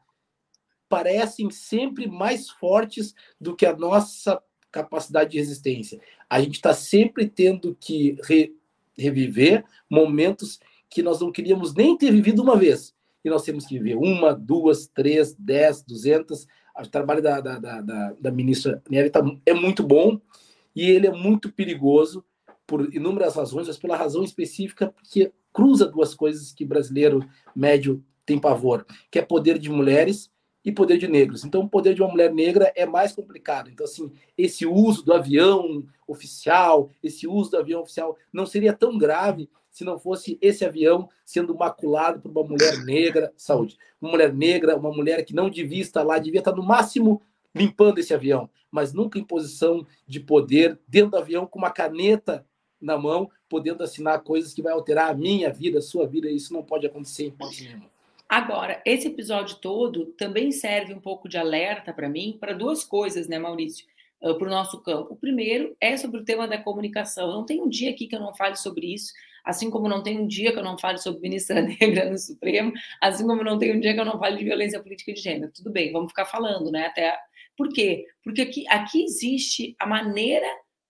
[0.89, 4.41] parecem sempre mais fortes do que a nossa
[4.71, 6.01] capacidade de resistência.
[6.31, 8.55] A gente está sempre tendo que re,
[8.97, 12.95] reviver momentos que nós não queríamos nem ter vivido uma vez.
[13.25, 16.47] E nós temos que viver uma, duas, três, dez, duzentas.
[16.79, 20.21] O trabalho da, da, da, da ministra Neve tá, é muito bom
[20.75, 22.25] e ele é muito perigoso
[22.67, 28.39] por inúmeras razões, mas pela razão específica porque cruza duas coisas que brasileiro médio tem
[28.39, 30.31] pavor, que é poder de mulheres
[30.65, 31.45] e poder de negros.
[31.45, 33.71] Então, o poder de uma mulher negra é mais complicado.
[33.71, 38.97] Então, assim, esse uso do avião oficial, esse uso do avião oficial não seria tão
[38.97, 44.33] grave se não fosse esse avião sendo maculado por uma mulher negra, saúde, uma mulher
[44.33, 47.21] negra, uma mulher que não devia estar lá, devia estar no máximo
[47.55, 52.47] limpando esse avião, mas nunca em posição de poder dentro do avião com uma caneta
[52.81, 56.53] na mão, podendo assinar coisas que vai alterar a minha vida, a sua vida, isso
[56.53, 57.95] não pode acontecer em hipótese nenhuma.
[58.29, 63.29] Agora, esse episódio todo também serve um pouco de alerta para mim, para duas coisas,
[63.29, 63.87] né, Maurício?
[64.25, 65.13] Ah, para o nosso campo.
[65.13, 67.31] O primeiro é sobre o tema da comunicação.
[67.31, 69.13] Não tem um dia aqui que eu não fale sobre isso,
[69.45, 72.73] assim como não tem um dia que eu não fale sobre ministra negra no Supremo,
[73.01, 75.53] assim como não tem um dia que eu não fale de violência política de gênero.
[75.55, 76.87] Tudo bem, vamos ficar falando, né?
[76.87, 77.17] Até
[77.57, 78.07] por quê?
[78.23, 80.47] Porque aqui, aqui existe a maneira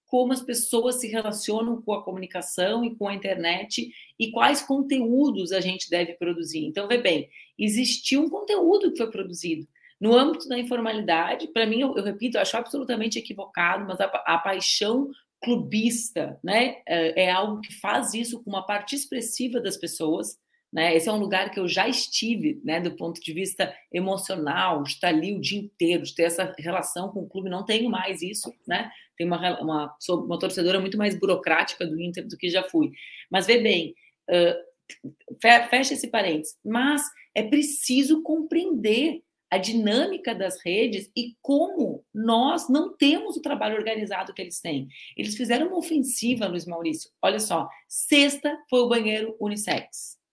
[0.06, 5.50] como as pessoas se relacionam com a comunicação e com a internet e quais conteúdos
[5.50, 6.64] a gente deve produzir.
[6.64, 9.66] Então, vê bem, existiu um conteúdo que foi produzido.
[10.00, 14.04] No âmbito da informalidade, para mim, eu, eu, repito, eu acho absolutamente equivocado, mas a,
[14.04, 15.10] a paixão
[15.42, 20.38] clubista né, é, é algo que faz isso com uma parte expressiva das pessoas.
[20.74, 20.96] Né?
[20.96, 24.90] Esse é um lugar que eu já estive, né, do ponto de vista emocional, de
[24.90, 27.48] estar ali o dia inteiro, de ter essa relação com o clube.
[27.48, 28.90] Não tenho mais isso, né?
[29.16, 32.90] Tenho uma, uma, sou uma torcedora muito mais burocrática do Inter do que já fui.
[33.30, 33.94] Mas vê bem,
[34.28, 36.58] uh, fecha esse parênteses.
[36.64, 37.02] Mas
[37.36, 44.34] é preciso compreender a dinâmica das redes e como nós não temos o trabalho organizado
[44.34, 44.88] que eles têm.
[45.16, 47.12] Eles fizeram uma ofensiva, Luiz Maurício.
[47.22, 50.23] Olha só, sexta foi o banheiro unissex.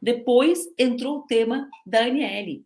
[0.00, 2.64] Depois entrou o tema da Aniele.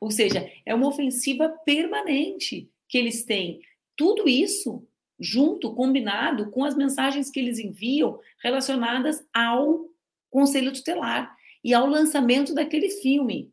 [0.00, 3.60] Ou seja, é uma ofensiva permanente que eles têm.
[3.96, 4.86] Tudo isso
[5.18, 9.86] junto, combinado com as mensagens que eles enviam relacionadas ao
[10.28, 13.52] Conselho Tutelar e ao lançamento daquele filme,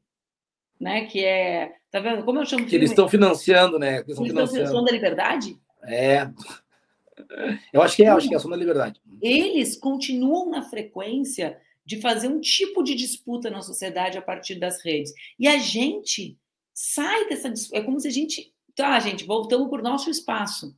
[0.79, 1.05] né?
[1.05, 2.23] Que é, tá vendo?
[2.23, 3.97] Como eu chamo que eles estão financiando, né?
[3.97, 4.71] Eles, estão financiando.
[4.71, 5.59] Som da Liberdade?
[5.83, 6.27] É.
[7.71, 8.99] Eu acho que é, acho que é a Som da Liberdade.
[9.21, 11.59] Eles continuam na frequência
[11.89, 15.12] de fazer um tipo de disputa na sociedade a partir das redes.
[15.39, 16.38] E a gente
[16.71, 17.80] sai dessa disputa.
[17.80, 18.54] É como se a gente.
[18.75, 20.78] Tá, gente, voltamos para o nosso espaço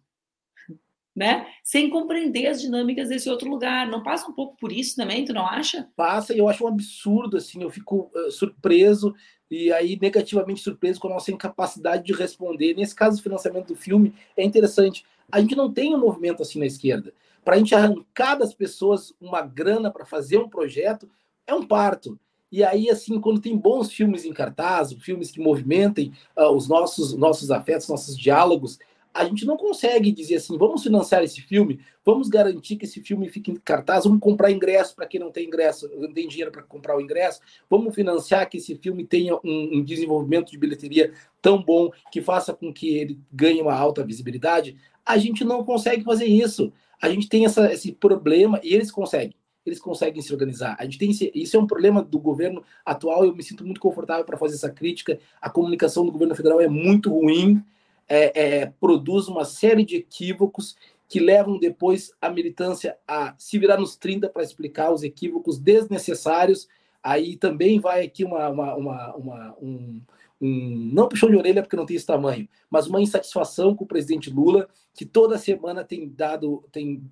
[1.14, 1.46] né?
[1.62, 3.86] Sem compreender as dinâmicas desse outro lugar.
[3.86, 5.90] Não passa um pouco por isso também, tu não acha?
[5.94, 9.14] Passa, e eu acho um absurdo, assim, eu fico uh, surpreso
[9.50, 12.74] e aí negativamente surpreso com a nossa incapacidade de responder.
[12.74, 15.04] Nesse caso, o financiamento do filme é interessante.
[15.30, 17.14] A gente não tem um movimento assim na esquerda.
[17.44, 21.10] Para a gente arrancar das pessoas uma grana para fazer um projeto,
[21.48, 22.20] é um parto.
[22.52, 27.14] E aí, assim, quando tem bons filmes em cartaz, filmes que movimentem uh, os nossos,
[27.14, 28.78] nossos afetos, nossos diálogos,
[29.14, 33.30] a gente não consegue dizer assim, vamos financiar esse filme, vamos garantir que esse filme
[33.30, 36.64] fique em cartaz, vamos comprar ingresso para quem não tem ingresso, não tem dinheiro para
[36.64, 41.62] comprar o ingresso, vamos financiar que esse filme tenha um, um, desenvolvimento de bilheteria tão
[41.62, 44.78] bom que faça com que ele ganhe uma alta visibilidade.
[45.06, 46.72] A gente não consegue fazer isso.
[47.02, 49.36] A gente tem essa, esse problema e eles conseguem.
[49.66, 50.76] Eles conseguem se organizar.
[50.80, 53.26] A gente tem esse, isso é um problema do governo atual.
[53.26, 55.20] Eu me sinto muito confortável para fazer essa crítica.
[55.40, 57.64] A comunicação do governo federal é muito ruim
[58.12, 60.76] é, é, produz uma série de equívocos
[61.08, 66.68] que levam depois a militância a se virar nos 30 para explicar os equívocos desnecessários.
[67.02, 70.02] Aí também vai aqui uma, uma, uma, uma um,
[70.42, 73.88] um, não puxão de orelha porque não tem esse tamanho, mas uma insatisfação com o
[73.88, 77.04] presidente Lula, que toda semana tem dado, tem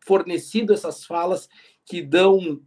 [0.00, 1.48] fornecido essas falas
[1.84, 2.60] que dão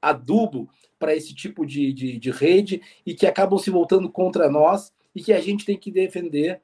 [0.00, 4.92] adubo para esse tipo de, de, de rede e que acabam se voltando contra nós
[5.14, 6.62] e que a gente tem que defender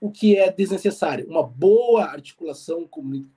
[0.00, 1.28] o que é desnecessário.
[1.28, 2.88] Uma boa articulação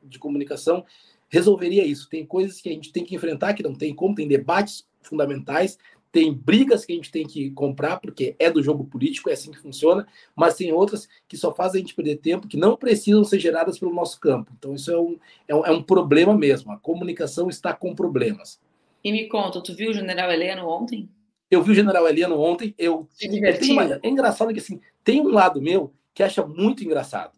[0.03, 0.83] de comunicação
[1.29, 2.09] resolveria isso.
[2.09, 5.77] Tem coisas que a gente tem que enfrentar que não tem como, tem debates fundamentais,
[6.15, 9.51] tem brigas que a gente tem que comprar, porque é do jogo político, é assim
[9.51, 13.21] que funciona, mas tem outras que só fazem a gente perder tempo, que não precisam
[13.25, 14.49] ser geradas pelo nosso campo.
[14.57, 16.71] Então, isso é um, é um, é um problema mesmo.
[16.71, 18.61] A comunicação está com problemas.
[19.03, 21.09] E me conta, tu viu o general Heleno ontem?
[21.51, 23.09] Eu vi o General Heleno ontem, eu...
[23.11, 23.77] Se divertiu?
[23.81, 27.33] É engraçado que, assim, tem um lado meu que acha muito engraçado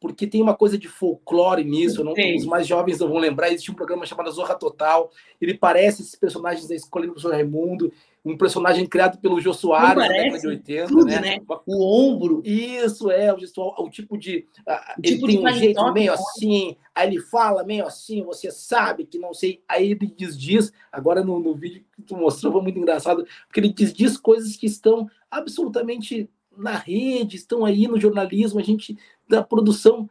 [0.00, 3.70] porque tem uma coisa de folclore nisso, não, os mais jovens não vão lembrar, existe
[3.70, 7.92] um programa chamado Zorra Total, ele parece esses personagens da escola do professor Raimundo,
[8.24, 11.20] um personagem criado pelo Jô Soares na década de 80, tudo, né?
[11.20, 11.40] né?
[11.66, 12.42] O ombro.
[12.44, 14.46] Isso, é, o, gestual, o tipo de...
[14.66, 19.04] O ele tipo tem um jeito meio assim, aí ele fala meio assim, você sabe
[19.04, 22.62] que não sei, aí ele diz, diz, agora no, no vídeo que tu mostrou foi
[22.62, 26.28] muito engraçado, porque ele diz, diz coisas que estão absolutamente
[26.58, 30.08] na rede, estão aí no jornalismo, a gente da produção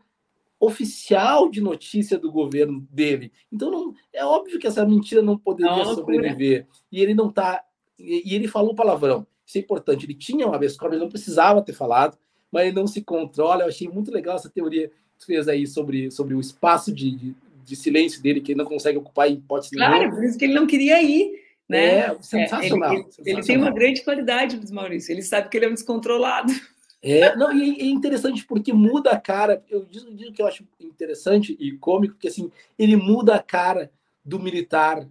[0.60, 3.32] oficial de notícia do governo dele.
[3.52, 6.66] Então não, é óbvio que essa mentira não poderia não, sobreviver.
[6.92, 7.64] E ele não está
[8.00, 9.26] e, e, ele falou palavrão.
[9.46, 10.06] Isso é importante.
[10.06, 12.18] Ele tinha uma vez ele não precisava ter falado,
[12.52, 13.64] mas ele não se controla.
[13.64, 17.12] Eu achei muito legal essa teoria que você fez aí sobre, sobre o espaço de,
[17.12, 20.16] de, de silêncio dele que ele não consegue ocupar em hipótese Claro, nenhuma.
[20.16, 21.47] por isso que ele não queria ir.
[21.67, 21.97] Né?
[21.97, 23.39] É, sensacional, é, ele, sensacional.
[23.39, 25.12] ele, tem uma grande qualidade, Maurício.
[25.12, 26.53] Ele sabe que ele é um descontrolado.
[27.01, 29.63] É, não, e é interessante porque muda a cara.
[29.69, 33.91] Eu digo, digo que eu acho interessante e cômico, porque assim, ele muda a cara
[34.23, 35.08] do militar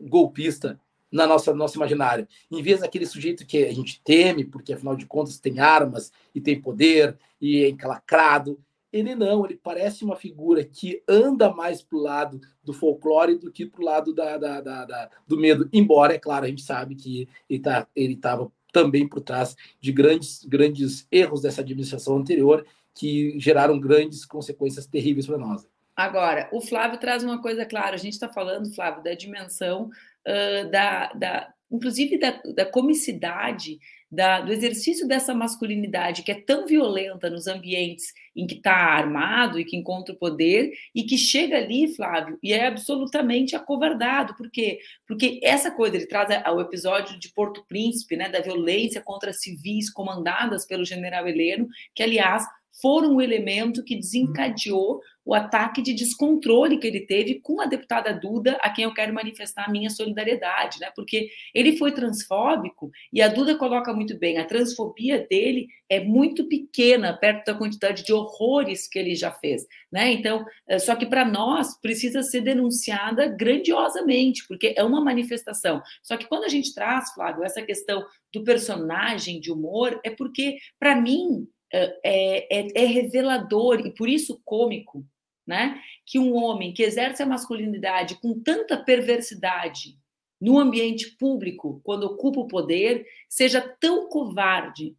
[0.00, 0.80] golpista
[1.10, 2.28] na nossa nosso imaginário.
[2.50, 6.40] Em vez daquele sujeito que a gente teme, porque afinal de contas tem armas e
[6.40, 8.58] tem poder e é encalacrado,
[8.92, 13.52] ele não, ele parece uma figura que anda mais para o lado do folclore do
[13.52, 15.68] que para o lado da, da, da, da, do medo.
[15.72, 20.44] Embora, é claro, a gente sabe que ele tá, estava também por trás de grandes,
[20.44, 25.68] grandes erros dessa administração anterior que geraram grandes consequências terríveis para nós.
[25.94, 27.94] Agora, o Flávio traz uma coisa clara.
[27.94, 29.90] A gente está falando, Flávio, da dimensão
[30.26, 33.78] uh, da, da, inclusive da, da comicidade
[34.10, 39.58] da, do exercício dessa masculinidade que é tão violenta nos ambientes em que está armado
[39.58, 44.34] e que encontra o poder e que chega ali, Flávio, e é absolutamente acovardado.
[44.36, 44.78] Por quê?
[45.06, 49.90] Porque essa coisa, ele traz o episódio de Porto Príncipe, né, da violência contra civis
[49.90, 52.44] comandadas pelo general Heleno, que, aliás,
[52.80, 58.14] foram o elemento que desencadeou o ataque de descontrole que ele teve com a deputada
[58.14, 60.90] Duda, a quem eu quero manifestar a minha solidariedade, né?
[60.96, 66.48] Porque ele foi transfóbico e a Duda coloca muito bem, a transfobia dele é muito
[66.48, 70.10] pequena perto da quantidade de horrores que ele já fez, né?
[70.12, 75.82] Então, é, só que para nós precisa ser denunciada grandiosamente, porque é uma manifestação.
[76.02, 80.56] Só que quando a gente traz, Flávio, essa questão do personagem de humor, é porque
[80.80, 85.04] para mim é, é, é, revelador e por isso cômico,
[85.48, 85.80] né?
[86.04, 89.98] Que um homem que exerce a masculinidade com tanta perversidade
[90.38, 94.94] no ambiente público, quando ocupa o poder, seja tão covarde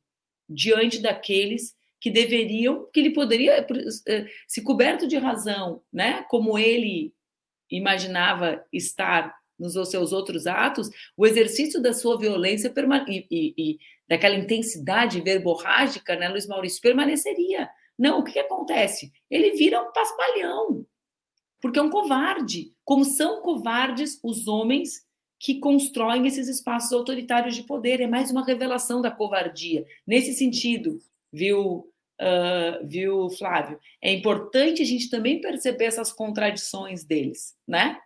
[0.50, 3.66] diante daqueles que deveriam, que ele poderia,
[4.08, 6.26] é, se coberto de razão, né?
[6.30, 7.14] Como ele
[7.70, 12.74] imaginava estar nos seus outros atos, o exercício da sua violência
[13.08, 17.70] e, e, e daquela intensidade verborrágica, né, Luiz Maurício, permaneceria.
[18.00, 19.12] Não, o que, que acontece?
[19.30, 20.86] Ele vira um paspalhão,
[21.62, 25.06] porque é um covarde, como são covardes os homens
[25.38, 28.00] que constroem esses espaços autoritários de poder.
[28.00, 29.86] É mais uma revelação da covardia.
[30.08, 31.00] Nesse sentido,
[31.32, 33.78] viu, uh, viu, Flávio?
[34.02, 38.00] É importante a gente também perceber essas contradições deles, né?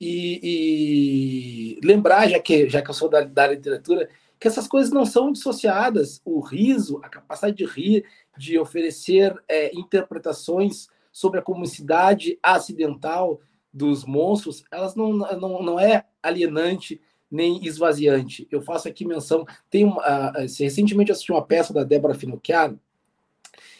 [0.00, 4.08] E, e lembrar, já que, já que eu sou da, da literatura,
[4.44, 6.20] que essas coisas não são dissociadas.
[6.22, 8.04] O riso, a capacidade de rir,
[8.36, 13.40] de oferecer é, interpretações sobre a comicidade acidental
[13.72, 18.46] dos monstros, elas não, não, não é alienante nem esvaziante.
[18.50, 22.78] Eu faço aqui menção, tem uma, recentemente assisti uma peça da Débora Finocchiaro,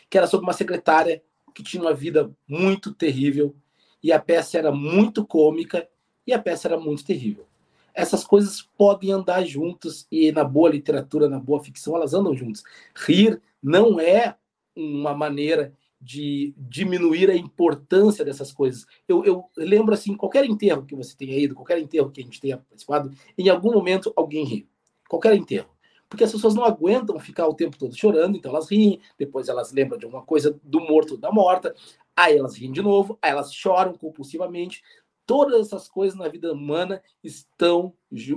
[0.09, 1.23] que era sobre uma secretária
[1.55, 3.55] que tinha uma vida muito terrível,
[4.03, 5.87] e a peça era muito cômica,
[6.27, 7.47] e a peça era muito terrível
[7.95, 12.63] essas coisas podem andar juntas e na boa literatura, na boa ficção, elas andam juntas.
[12.95, 14.37] Rir não é
[14.75, 18.85] uma maneira de diminuir a importância dessas coisas.
[19.09, 22.41] Eu, eu, lembro assim, qualquer enterro que você tenha ido, qualquer enterro que a gente
[22.41, 24.69] tenha participado, em algum momento alguém ri.
[25.09, 25.69] Qualquer enterro.
[26.07, 29.73] Porque as pessoas não aguentam ficar o tempo todo chorando, então elas riem, depois elas
[29.73, 31.75] lembram de alguma coisa do morto, da morta,
[32.15, 34.83] aí elas riem de novo, aí elas choram compulsivamente,
[35.27, 37.93] todas essas coisas na vida humana estão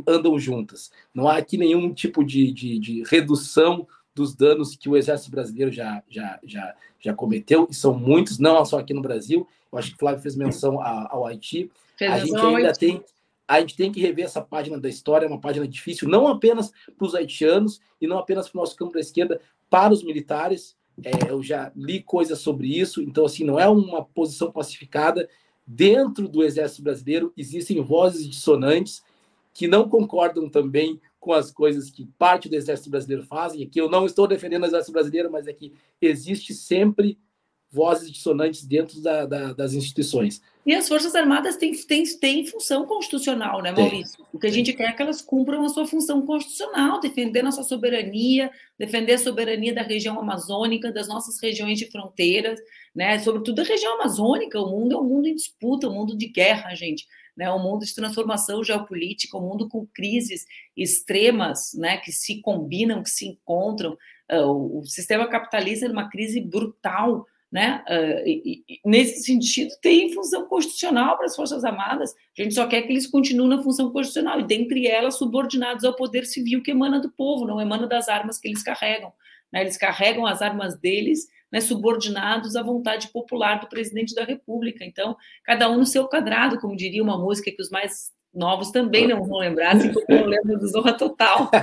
[0.08, 0.92] andam juntas.
[1.14, 5.72] Não há aqui nenhum tipo de, de, de, redução dos danos que o Exército Brasileiro
[5.72, 9.48] já, já, já, já cometeu, e são muitos, não só aqui no Brasil.
[9.72, 11.70] Eu acho que o Flávio fez menção ao Haiti.
[11.98, 12.80] Fez a gente ainda Haiti.
[12.80, 13.04] tem
[13.48, 16.70] a gente tem que rever essa página da história, é uma página difícil, não apenas
[16.98, 19.40] para os haitianos e não apenas para o nosso campo da esquerda,
[19.70, 20.76] para os militares.
[21.02, 25.30] É, eu já li coisas sobre isso, então, assim, não é uma posição pacificada
[25.68, 29.04] dentro do Exército Brasileiro existem vozes dissonantes
[29.54, 33.64] que não concordam também com as coisas que parte do Exército Brasileiro fazem.
[33.64, 37.18] Aqui eu não estou defendendo o Exército Brasileiro, mas é que existe sempre
[37.70, 40.42] vozes dissonantes dentro da, da, das instituições.
[40.66, 44.18] E as Forças Armadas têm, têm, têm função constitucional, né, Maurício?
[44.18, 47.42] Tem, o que a gente quer é que elas cumpram a sua função constitucional, defender
[47.42, 52.60] nossa soberania, defender a soberania da região amazônica, das nossas regiões de fronteiras,
[52.98, 53.20] né?
[53.20, 54.60] Sobretudo a região amazônica.
[54.60, 57.06] O mundo é um mundo em disputa, um mundo de guerra, gente.
[57.38, 60.44] Né, um mundo de transformação geopolítica, um mundo com crises
[60.76, 63.96] extremas, né, que se combinam, que se encontram.
[64.32, 67.84] Uh, o sistema capitalista é uma crise brutal, né?
[68.26, 72.16] E, e, nesse sentido, tem função constitucional para as Forças Armadas.
[72.38, 75.96] A gente só quer que eles continuem na função constitucional, e dentre elas, subordinados ao
[75.96, 79.14] poder civil que emana do povo, não emana das armas que eles carregam.
[79.54, 79.62] Né?
[79.62, 84.84] Eles carregam as armas deles, né, subordinados à vontade popular do presidente da República.
[84.84, 89.08] Então, cada um no seu quadrado, como diria uma música que os mais novos também
[89.08, 91.50] não vão lembrar, assim como eu lembro do Zorra Total.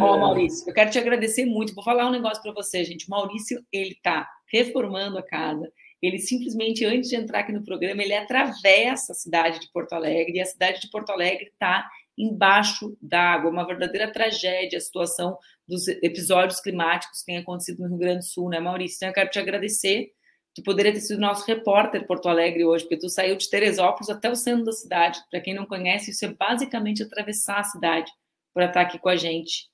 [0.00, 1.74] Ó, oh, Maurício, eu quero te agradecer muito.
[1.74, 3.06] Vou falar um negócio para você, gente.
[3.06, 5.72] O Maurício, ele está reformando a casa.
[6.02, 10.38] Ele simplesmente, antes de entrar aqui no programa, ele atravessa a cidade de Porto Alegre
[10.38, 13.50] e a cidade de Porto Alegre está embaixo d'água.
[13.50, 18.24] Uma verdadeira tragédia a situação dos episódios climáticos que têm acontecido no Rio Grande do
[18.24, 18.96] Sul, né, Maurício?
[18.96, 20.12] Então, eu quero te agradecer.
[20.54, 24.30] Tu poderia ter sido nosso repórter Porto Alegre hoje, porque tu saiu de Teresópolis até
[24.30, 25.18] o centro da cidade.
[25.30, 28.10] Para quem não conhece, isso é basicamente atravessar a cidade
[28.54, 29.68] para estar aqui com a gente.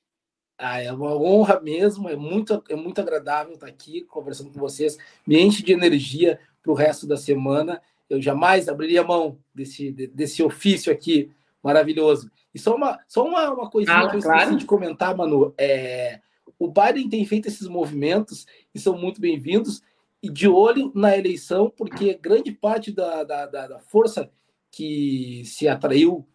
[0.59, 4.97] Ah, é uma honra mesmo, é muito, é muito agradável estar aqui conversando com vocês,
[5.27, 7.81] me enche de energia para o resto da semana.
[8.09, 11.31] Eu jamais abriria mão desse, desse ofício aqui
[11.63, 12.31] maravilhoso.
[12.55, 14.41] E só uma, só uma, uma coisinha ah, que eu claro.
[14.41, 15.55] esqueci de comentar, Manu.
[15.57, 16.21] É,
[16.59, 19.83] o Biden tem feito esses movimentos e são muito bem-vindos,
[20.23, 24.31] e de olho na eleição, porque grande parte da, da, da, da força
[24.71, 26.27] que se atraiu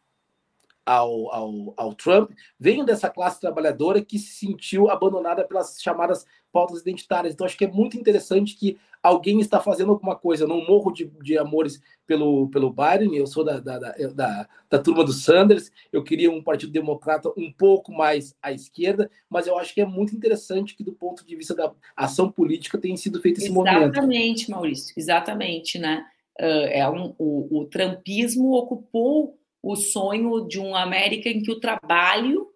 [0.87, 6.79] ao, ao, ao Trump veio dessa classe trabalhadora que se sentiu abandonada pelas chamadas pautas
[6.79, 7.33] identitárias.
[7.33, 10.45] Então, acho que é muito interessante que alguém está fazendo alguma coisa.
[10.45, 14.79] Eu não morro de, de amores pelo, pelo Biden, eu sou da, da, da, da,
[14.79, 19.59] turma do Sanders, eu queria um partido democrata um pouco mais à esquerda, mas eu
[19.59, 23.21] acho que é muito interessante que, do ponto de vista da ação política, tenha sido
[23.21, 23.93] feito esse exatamente, movimento.
[23.93, 26.05] Exatamente, Maurício, exatamente, né?
[26.39, 29.37] Uh, é um, o, o trumpismo ocupou
[29.67, 32.47] o sonho de uma América em que o trabalho,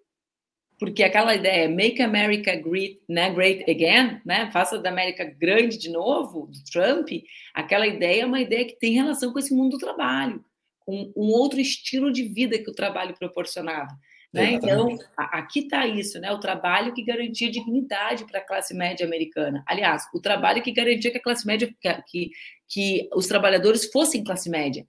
[0.80, 5.89] porque aquela ideia Make America Great, né, great Again, né, faça da América grande de
[5.89, 7.09] novo, do Trump,
[7.53, 10.41] aquela ideia é uma ideia que tem relação com esse mundo do trabalho,
[10.80, 13.91] com um outro estilo de vida que o trabalho proporcionava.
[14.34, 14.53] Né?
[14.53, 16.32] Então, aqui está isso, né?
[16.32, 19.62] O trabalho que garantia dignidade para a classe média americana.
[19.68, 22.32] Aliás, o trabalho que garantia que a classe média, que, que,
[22.70, 24.88] que os trabalhadores fossem classe média.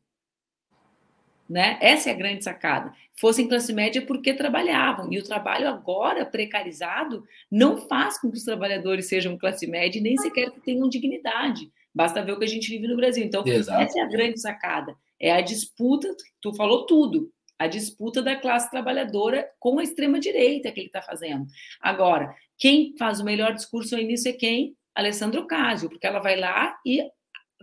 [1.52, 1.76] Né?
[1.82, 2.94] Essa é a grande sacada.
[3.20, 5.12] Fossem classe média porque trabalhavam.
[5.12, 10.02] E o trabalho agora precarizado não faz com que os trabalhadores sejam classe média e
[10.02, 11.70] nem sequer que tenham dignidade.
[11.94, 13.22] Basta ver o que a gente vive no Brasil.
[13.22, 13.82] Então, Exato.
[13.82, 14.96] essa é a grande sacada.
[15.20, 16.08] É a disputa,
[16.40, 21.44] tu falou tudo, a disputa da classe trabalhadora com a extrema-direita que ele está fazendo.
[21.82, 24.74] Agora, quem faz o melhor discurso nisso é quem?
[24.94, 27.06] Alessandro Ocasio, porque ela vai lá e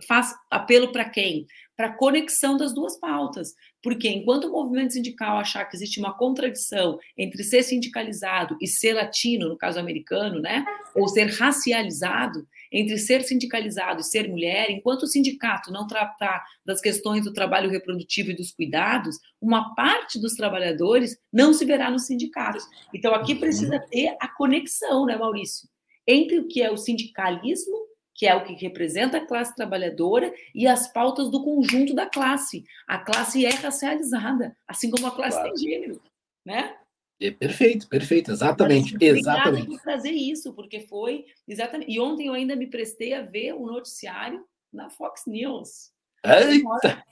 [0.06, 1.46] faz apelo para quem?
[1.76, 3.54] Para a conexão das duas pautas.
[3.82, 8.94] Porque enquanto o movimento sindical achar que existe uma contradição entre ser sindicalizado e ser
[8.94, 10.64] latino, no caso americano, né?
[10.94, 16.80] Ou ser racializado, entre ser sindicalizado e ser mulher, enquanto o sindicato não tratar das
[16.80, 22.06] questões do trabalho reprodutivo e dos cuidados, uma parte dos trabalhadores não se verá nos
[22.06, 22.64] sindicatos.
[22.94, 25.68] Então aqui precisa ter a conexão, né, Maurício?
[26.06, 27.89] Entre o que é o sindicalismo
[28.20, 32.66] que é o que representa a classe trabalhadora, e as pautas do conjunto da classe.
[32.86, 35.54] A classe é racializada, assim como a classe claro.
[35.54, 36.02] tem gênero,
[36.44, 36.76] né?
[37.18, 39.68] É perfeito, perfeito, exatamente, Mas, exatamente.
[39.68, 41.90] por trazer isso, porque foi exatamente.
[41.90, 45.90] E ontem eu ainda me prestei a ver o noticiário na Fox News.
[46.22, 47.02] Eita!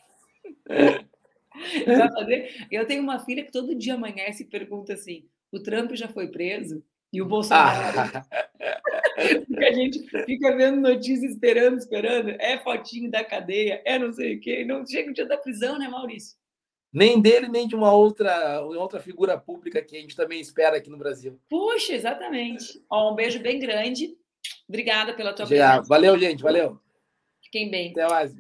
[2.71, 6.29] Eu tenho uma filha que todo dia amanhece e pergunta assim: o Trump já foi
[6.29, 6.85] preso?
[7.11, 7.99] E o Bolsonaro.
[7.99, 8.78] Ah.
[9.59, 12.31] A gente fica vendo notícias esperando, esperando.
[12.39, 14.65] É fotinho da cadeia, é não sei o quê.
[14.65, 16.37] Não chega o dia da prisão, né, Maurício?
[16.93, 20.89] Nem dele, nem de uma outra, outra figura pública que a gente também espera aqui
[20.89, 21.39] no Brasil.
[21.49, 22.83] Puxa, exatamente.
[22.89, 24.17] Ó, um beijo bem grande.
[24.67, 25.83] Obrigada pela tua presença.
[25.83, 26.43] Valeu, gente.
[26.43, 26.81] Valeu.
[27.43, 27.91] Fiquem bem.
[27.91, 28.35] Até mais.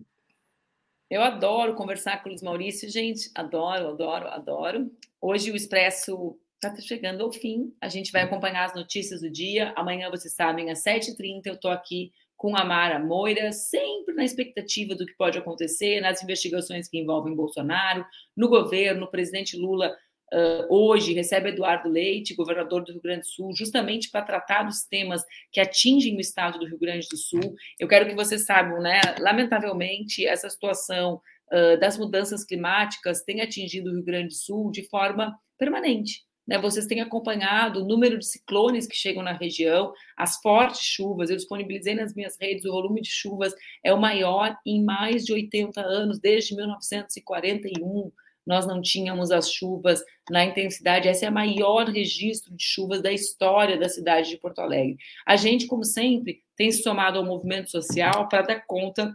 [1.11, 3.31] Eu adoro conversar com o Luiz Maurício, gente.
[3.35, 4.91] Adoro, adoro, adoro.
[5.20, 7.73] Hoje o Expresso está chegando ao fim.
[7.81, 9.73] A gente vai acompanhar as notícias do dia.
[9.77, 14.95] Amanhã, vocês sabem, às 7h30, eu estou aqui com a Mara Moira, sempre na expectativa
[14.95, 18.07] do que pode acontecer nas investigações que envolvem Bolsonaro,
[18.37, 19.93] no governo, o presidente Lula
[20.31, 24.85] Uh, hoje recebe Eduardo Leite, governador do Rio Grande do Sul, justamente para tratar dos
[24.85, 27.55] temas que atingem o estado do Rio Grande do Sul.
[27.81, 29.01] Eu quero que vocês saibam, né?
[29.21, 31.19] Lamentavelmente, essa situação
[31.51, 36.28] uh, das mudanças climáticas tem atingido o Rio Grande do Sul de forma permanente.
[36.49, 36.59] Né?
[36.59, 41.29] Vocês têm acompanhado o número de ciclones que chegam na região, as fortes chuvas.
[41.29, 45.35] Eu disponibilizei nas minhas redes o volume de chuvas é o maior em mais de
[45.35, 48.11] 80 anos, desde 1941
[48.47, 51.07] nós não tínhamos as chuvas na intensidade.
[51.07, 54.97] Esse é o maior registro de chuvas da história da cidade de Porto Alegre.
[55.27, 59.15] A gente, como sempre, tem se somado ao movimento social para dar conta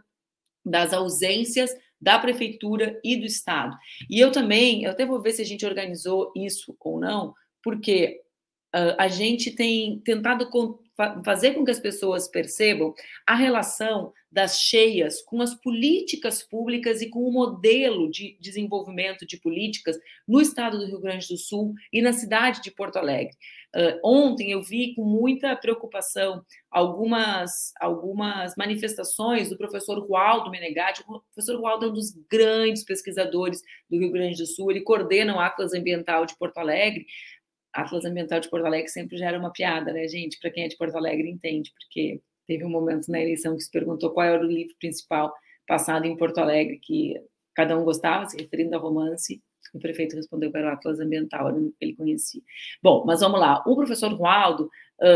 [0.64, 1.72] das ausências
[2.04, 3.78] da prefeitura e do estado.
[4.10, 7.34] E eu também, eu até vou ver se a gente organizou isso ou não,
[7.64, 8.22] porque
[8.76, 10.50] uh, a gente tem tentado
[11.24, 12.94] fazer com que as pessoas percebam
[13.26, 19.38] a relação das cheias com as políticas públicas e com o modelo de desenvolvimento de
[19.38, 23.36] políticas no estado do Rio Grande do Sul e na cidade de Porto Alegre.
[23.76, 31.02] Uh, ontem eu vi com muita preocupação algumas, algumas manifestações do professor Rualdo Menegatti.
[31.08, 35.36] O professor Rualdo é um dos grandes pesquisadores do Rio Grande do Sul, ele coordena
[35.36, 37.06] o Atlas Ambiental de Porto Alegre,
[37.74, 40.40] Atlas Ambiental de Porto Alegre sempre gera uma piada, né, gente?
[40.40, 43.72] Para quem é de Porto Alegre entende, porque teve um momento na eleição que se
[43.72, 45.34] perguntou qual era o livro principal
[45.68, 47.16] passado em Porto Alegre que
[47.56, 49.42] cada um gostava, se referindo ao romance,
[49.74, 52.42] o prefeito respondeu que era o Atlas Ambiental, era o que ele conhecia.
[52.82, 53.64] Bom, mas vamos lá.
[53.66, 54.70] O professor Rualdo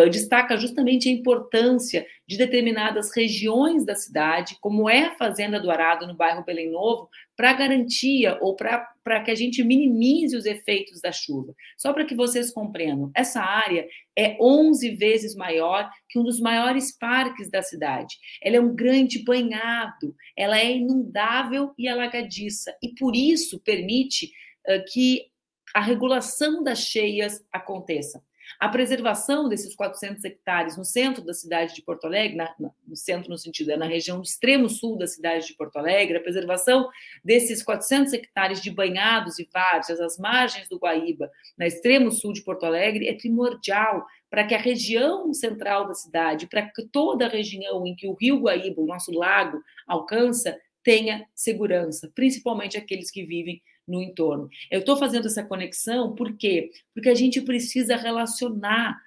[0.10, 6.06] destaca justamente a importância de determinadas regiões da cidade, como é a Fazenda do Arado,
[6.06, 11.12] no bairro Belém Novo, para garantia ou para que a gente minimize os efeitos da
[11.12, 11.54] chuva.
[11.78, 16.98] Só para que vocês compreendam, essa área é 11 vezes maior que um dos maiores
[16.98, 18.16] parques da cidade.
[18.42, 24.32] Ela é um grande banhado, ela é inundável e alagadiça, e por isso permite
[24.68, 25.28] uh, que
[25.74, 28.22] a regulação das cheias aconteça.
[28.60, 33.30] A preservação desses 400 hectares no centro da cidade de Porto Alegre, na, no centro
[33.30, 36.90] no sentido, é na região extremo sul da cidade de Porto Alegre, a preservação
[37.24, 42.42] desses 400 hectares de banhados e várzeas às margens do Guaíba, no extremo sul de
[42.42, 47.30] Porto Alegre, é primordial para que a região central da cidade, para que toda a
[47.30, 53.26] região em que o rio Guaíba, o nosso lago, alcança, tenha segurança, principalmente aqueles que
[53.26, 54.50] vivem no entorno.
[54.70, 56.72] Eu estou fazendo essa conexão por quê?
[56.94, 59.02] Porque a gente precisa relacionar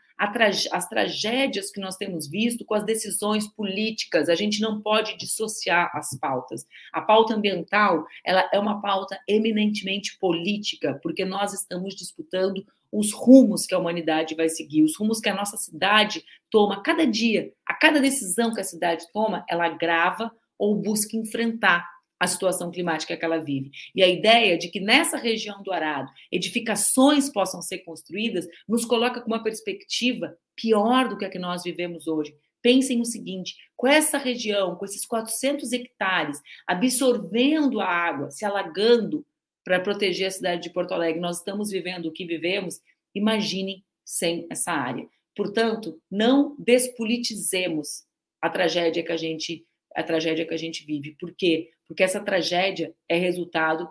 [0.70, 4.28] as tragédias que nós temos visto com as decisões políticas.
[4.28, 6.66] A gente não pode dissociar as pautas.
[6.92, 12.62] A pauta ambiental ela é uma pauta eminentemente política, porque nós estamos disputando
[12.92, 17.06] os rumos que a humanidade vai seguir, os rumos que a nossa cidade toma cada
[17.06, 17.50] dia.
[17.64, 21.88] A cada decisão que a cidade toma, ela grava ou busca enfrentar
[22.20, 23.70] a situação climática que ela vive.
[23.94, 29.22] E a ideia de que nessa região do Arado edificações possam ser construídas nos coloca
[29.22, 32.36] com uma perspectiva pior do que a que nós vivemos hoje.
[32.60, 39.24] Pensem no seguinte: com essa região, com esses 400 hectares absorvendo a água, se alagando
[39.64, 42.80] para proteger a cidade de Porto Alegre, nós estamos vivendo o que vivemos,
[43.14, 45.08] imaginem sem essa área.
[45.34, 48.04] Portanto, não despolitizemos
[48.42, 49.64] a tragédia que a gente
[49.96, 51.16] a tragédia que a gente vive.
[51.18, 51.70] Por quê?
[51.90, 53.90] Porque essa tragédia é resultado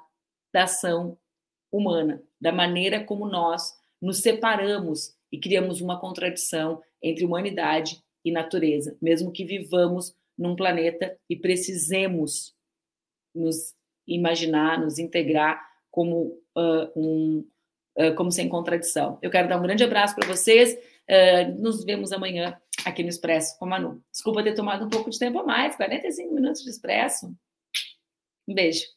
[0.53, 1.17] da ação
[1.69, 8.97] humana, da maneira como nós nos separamos e criamos uma contradição entre humanidade e natureza,
[9.01, 12.55] mesmo que vivamos num planeta e precisemos
[13.35, 13.75] nos
[14.07, 17.45] imaginar, nos integrar como uh, um
[17.97, 19.19] uh, como sem contradição.
[19.21, 20.73] Eu quero dar um grande abraço para vocês.
[20.73, 24.01] Uh, nos vemos amanhã aqui no Expresso com a Manu.
[24.09, 27.35] Desculpa ter tomado um pouco de tempo a mais, 45 minutos de Expresso.
[28.49, 28.87] Um beijo.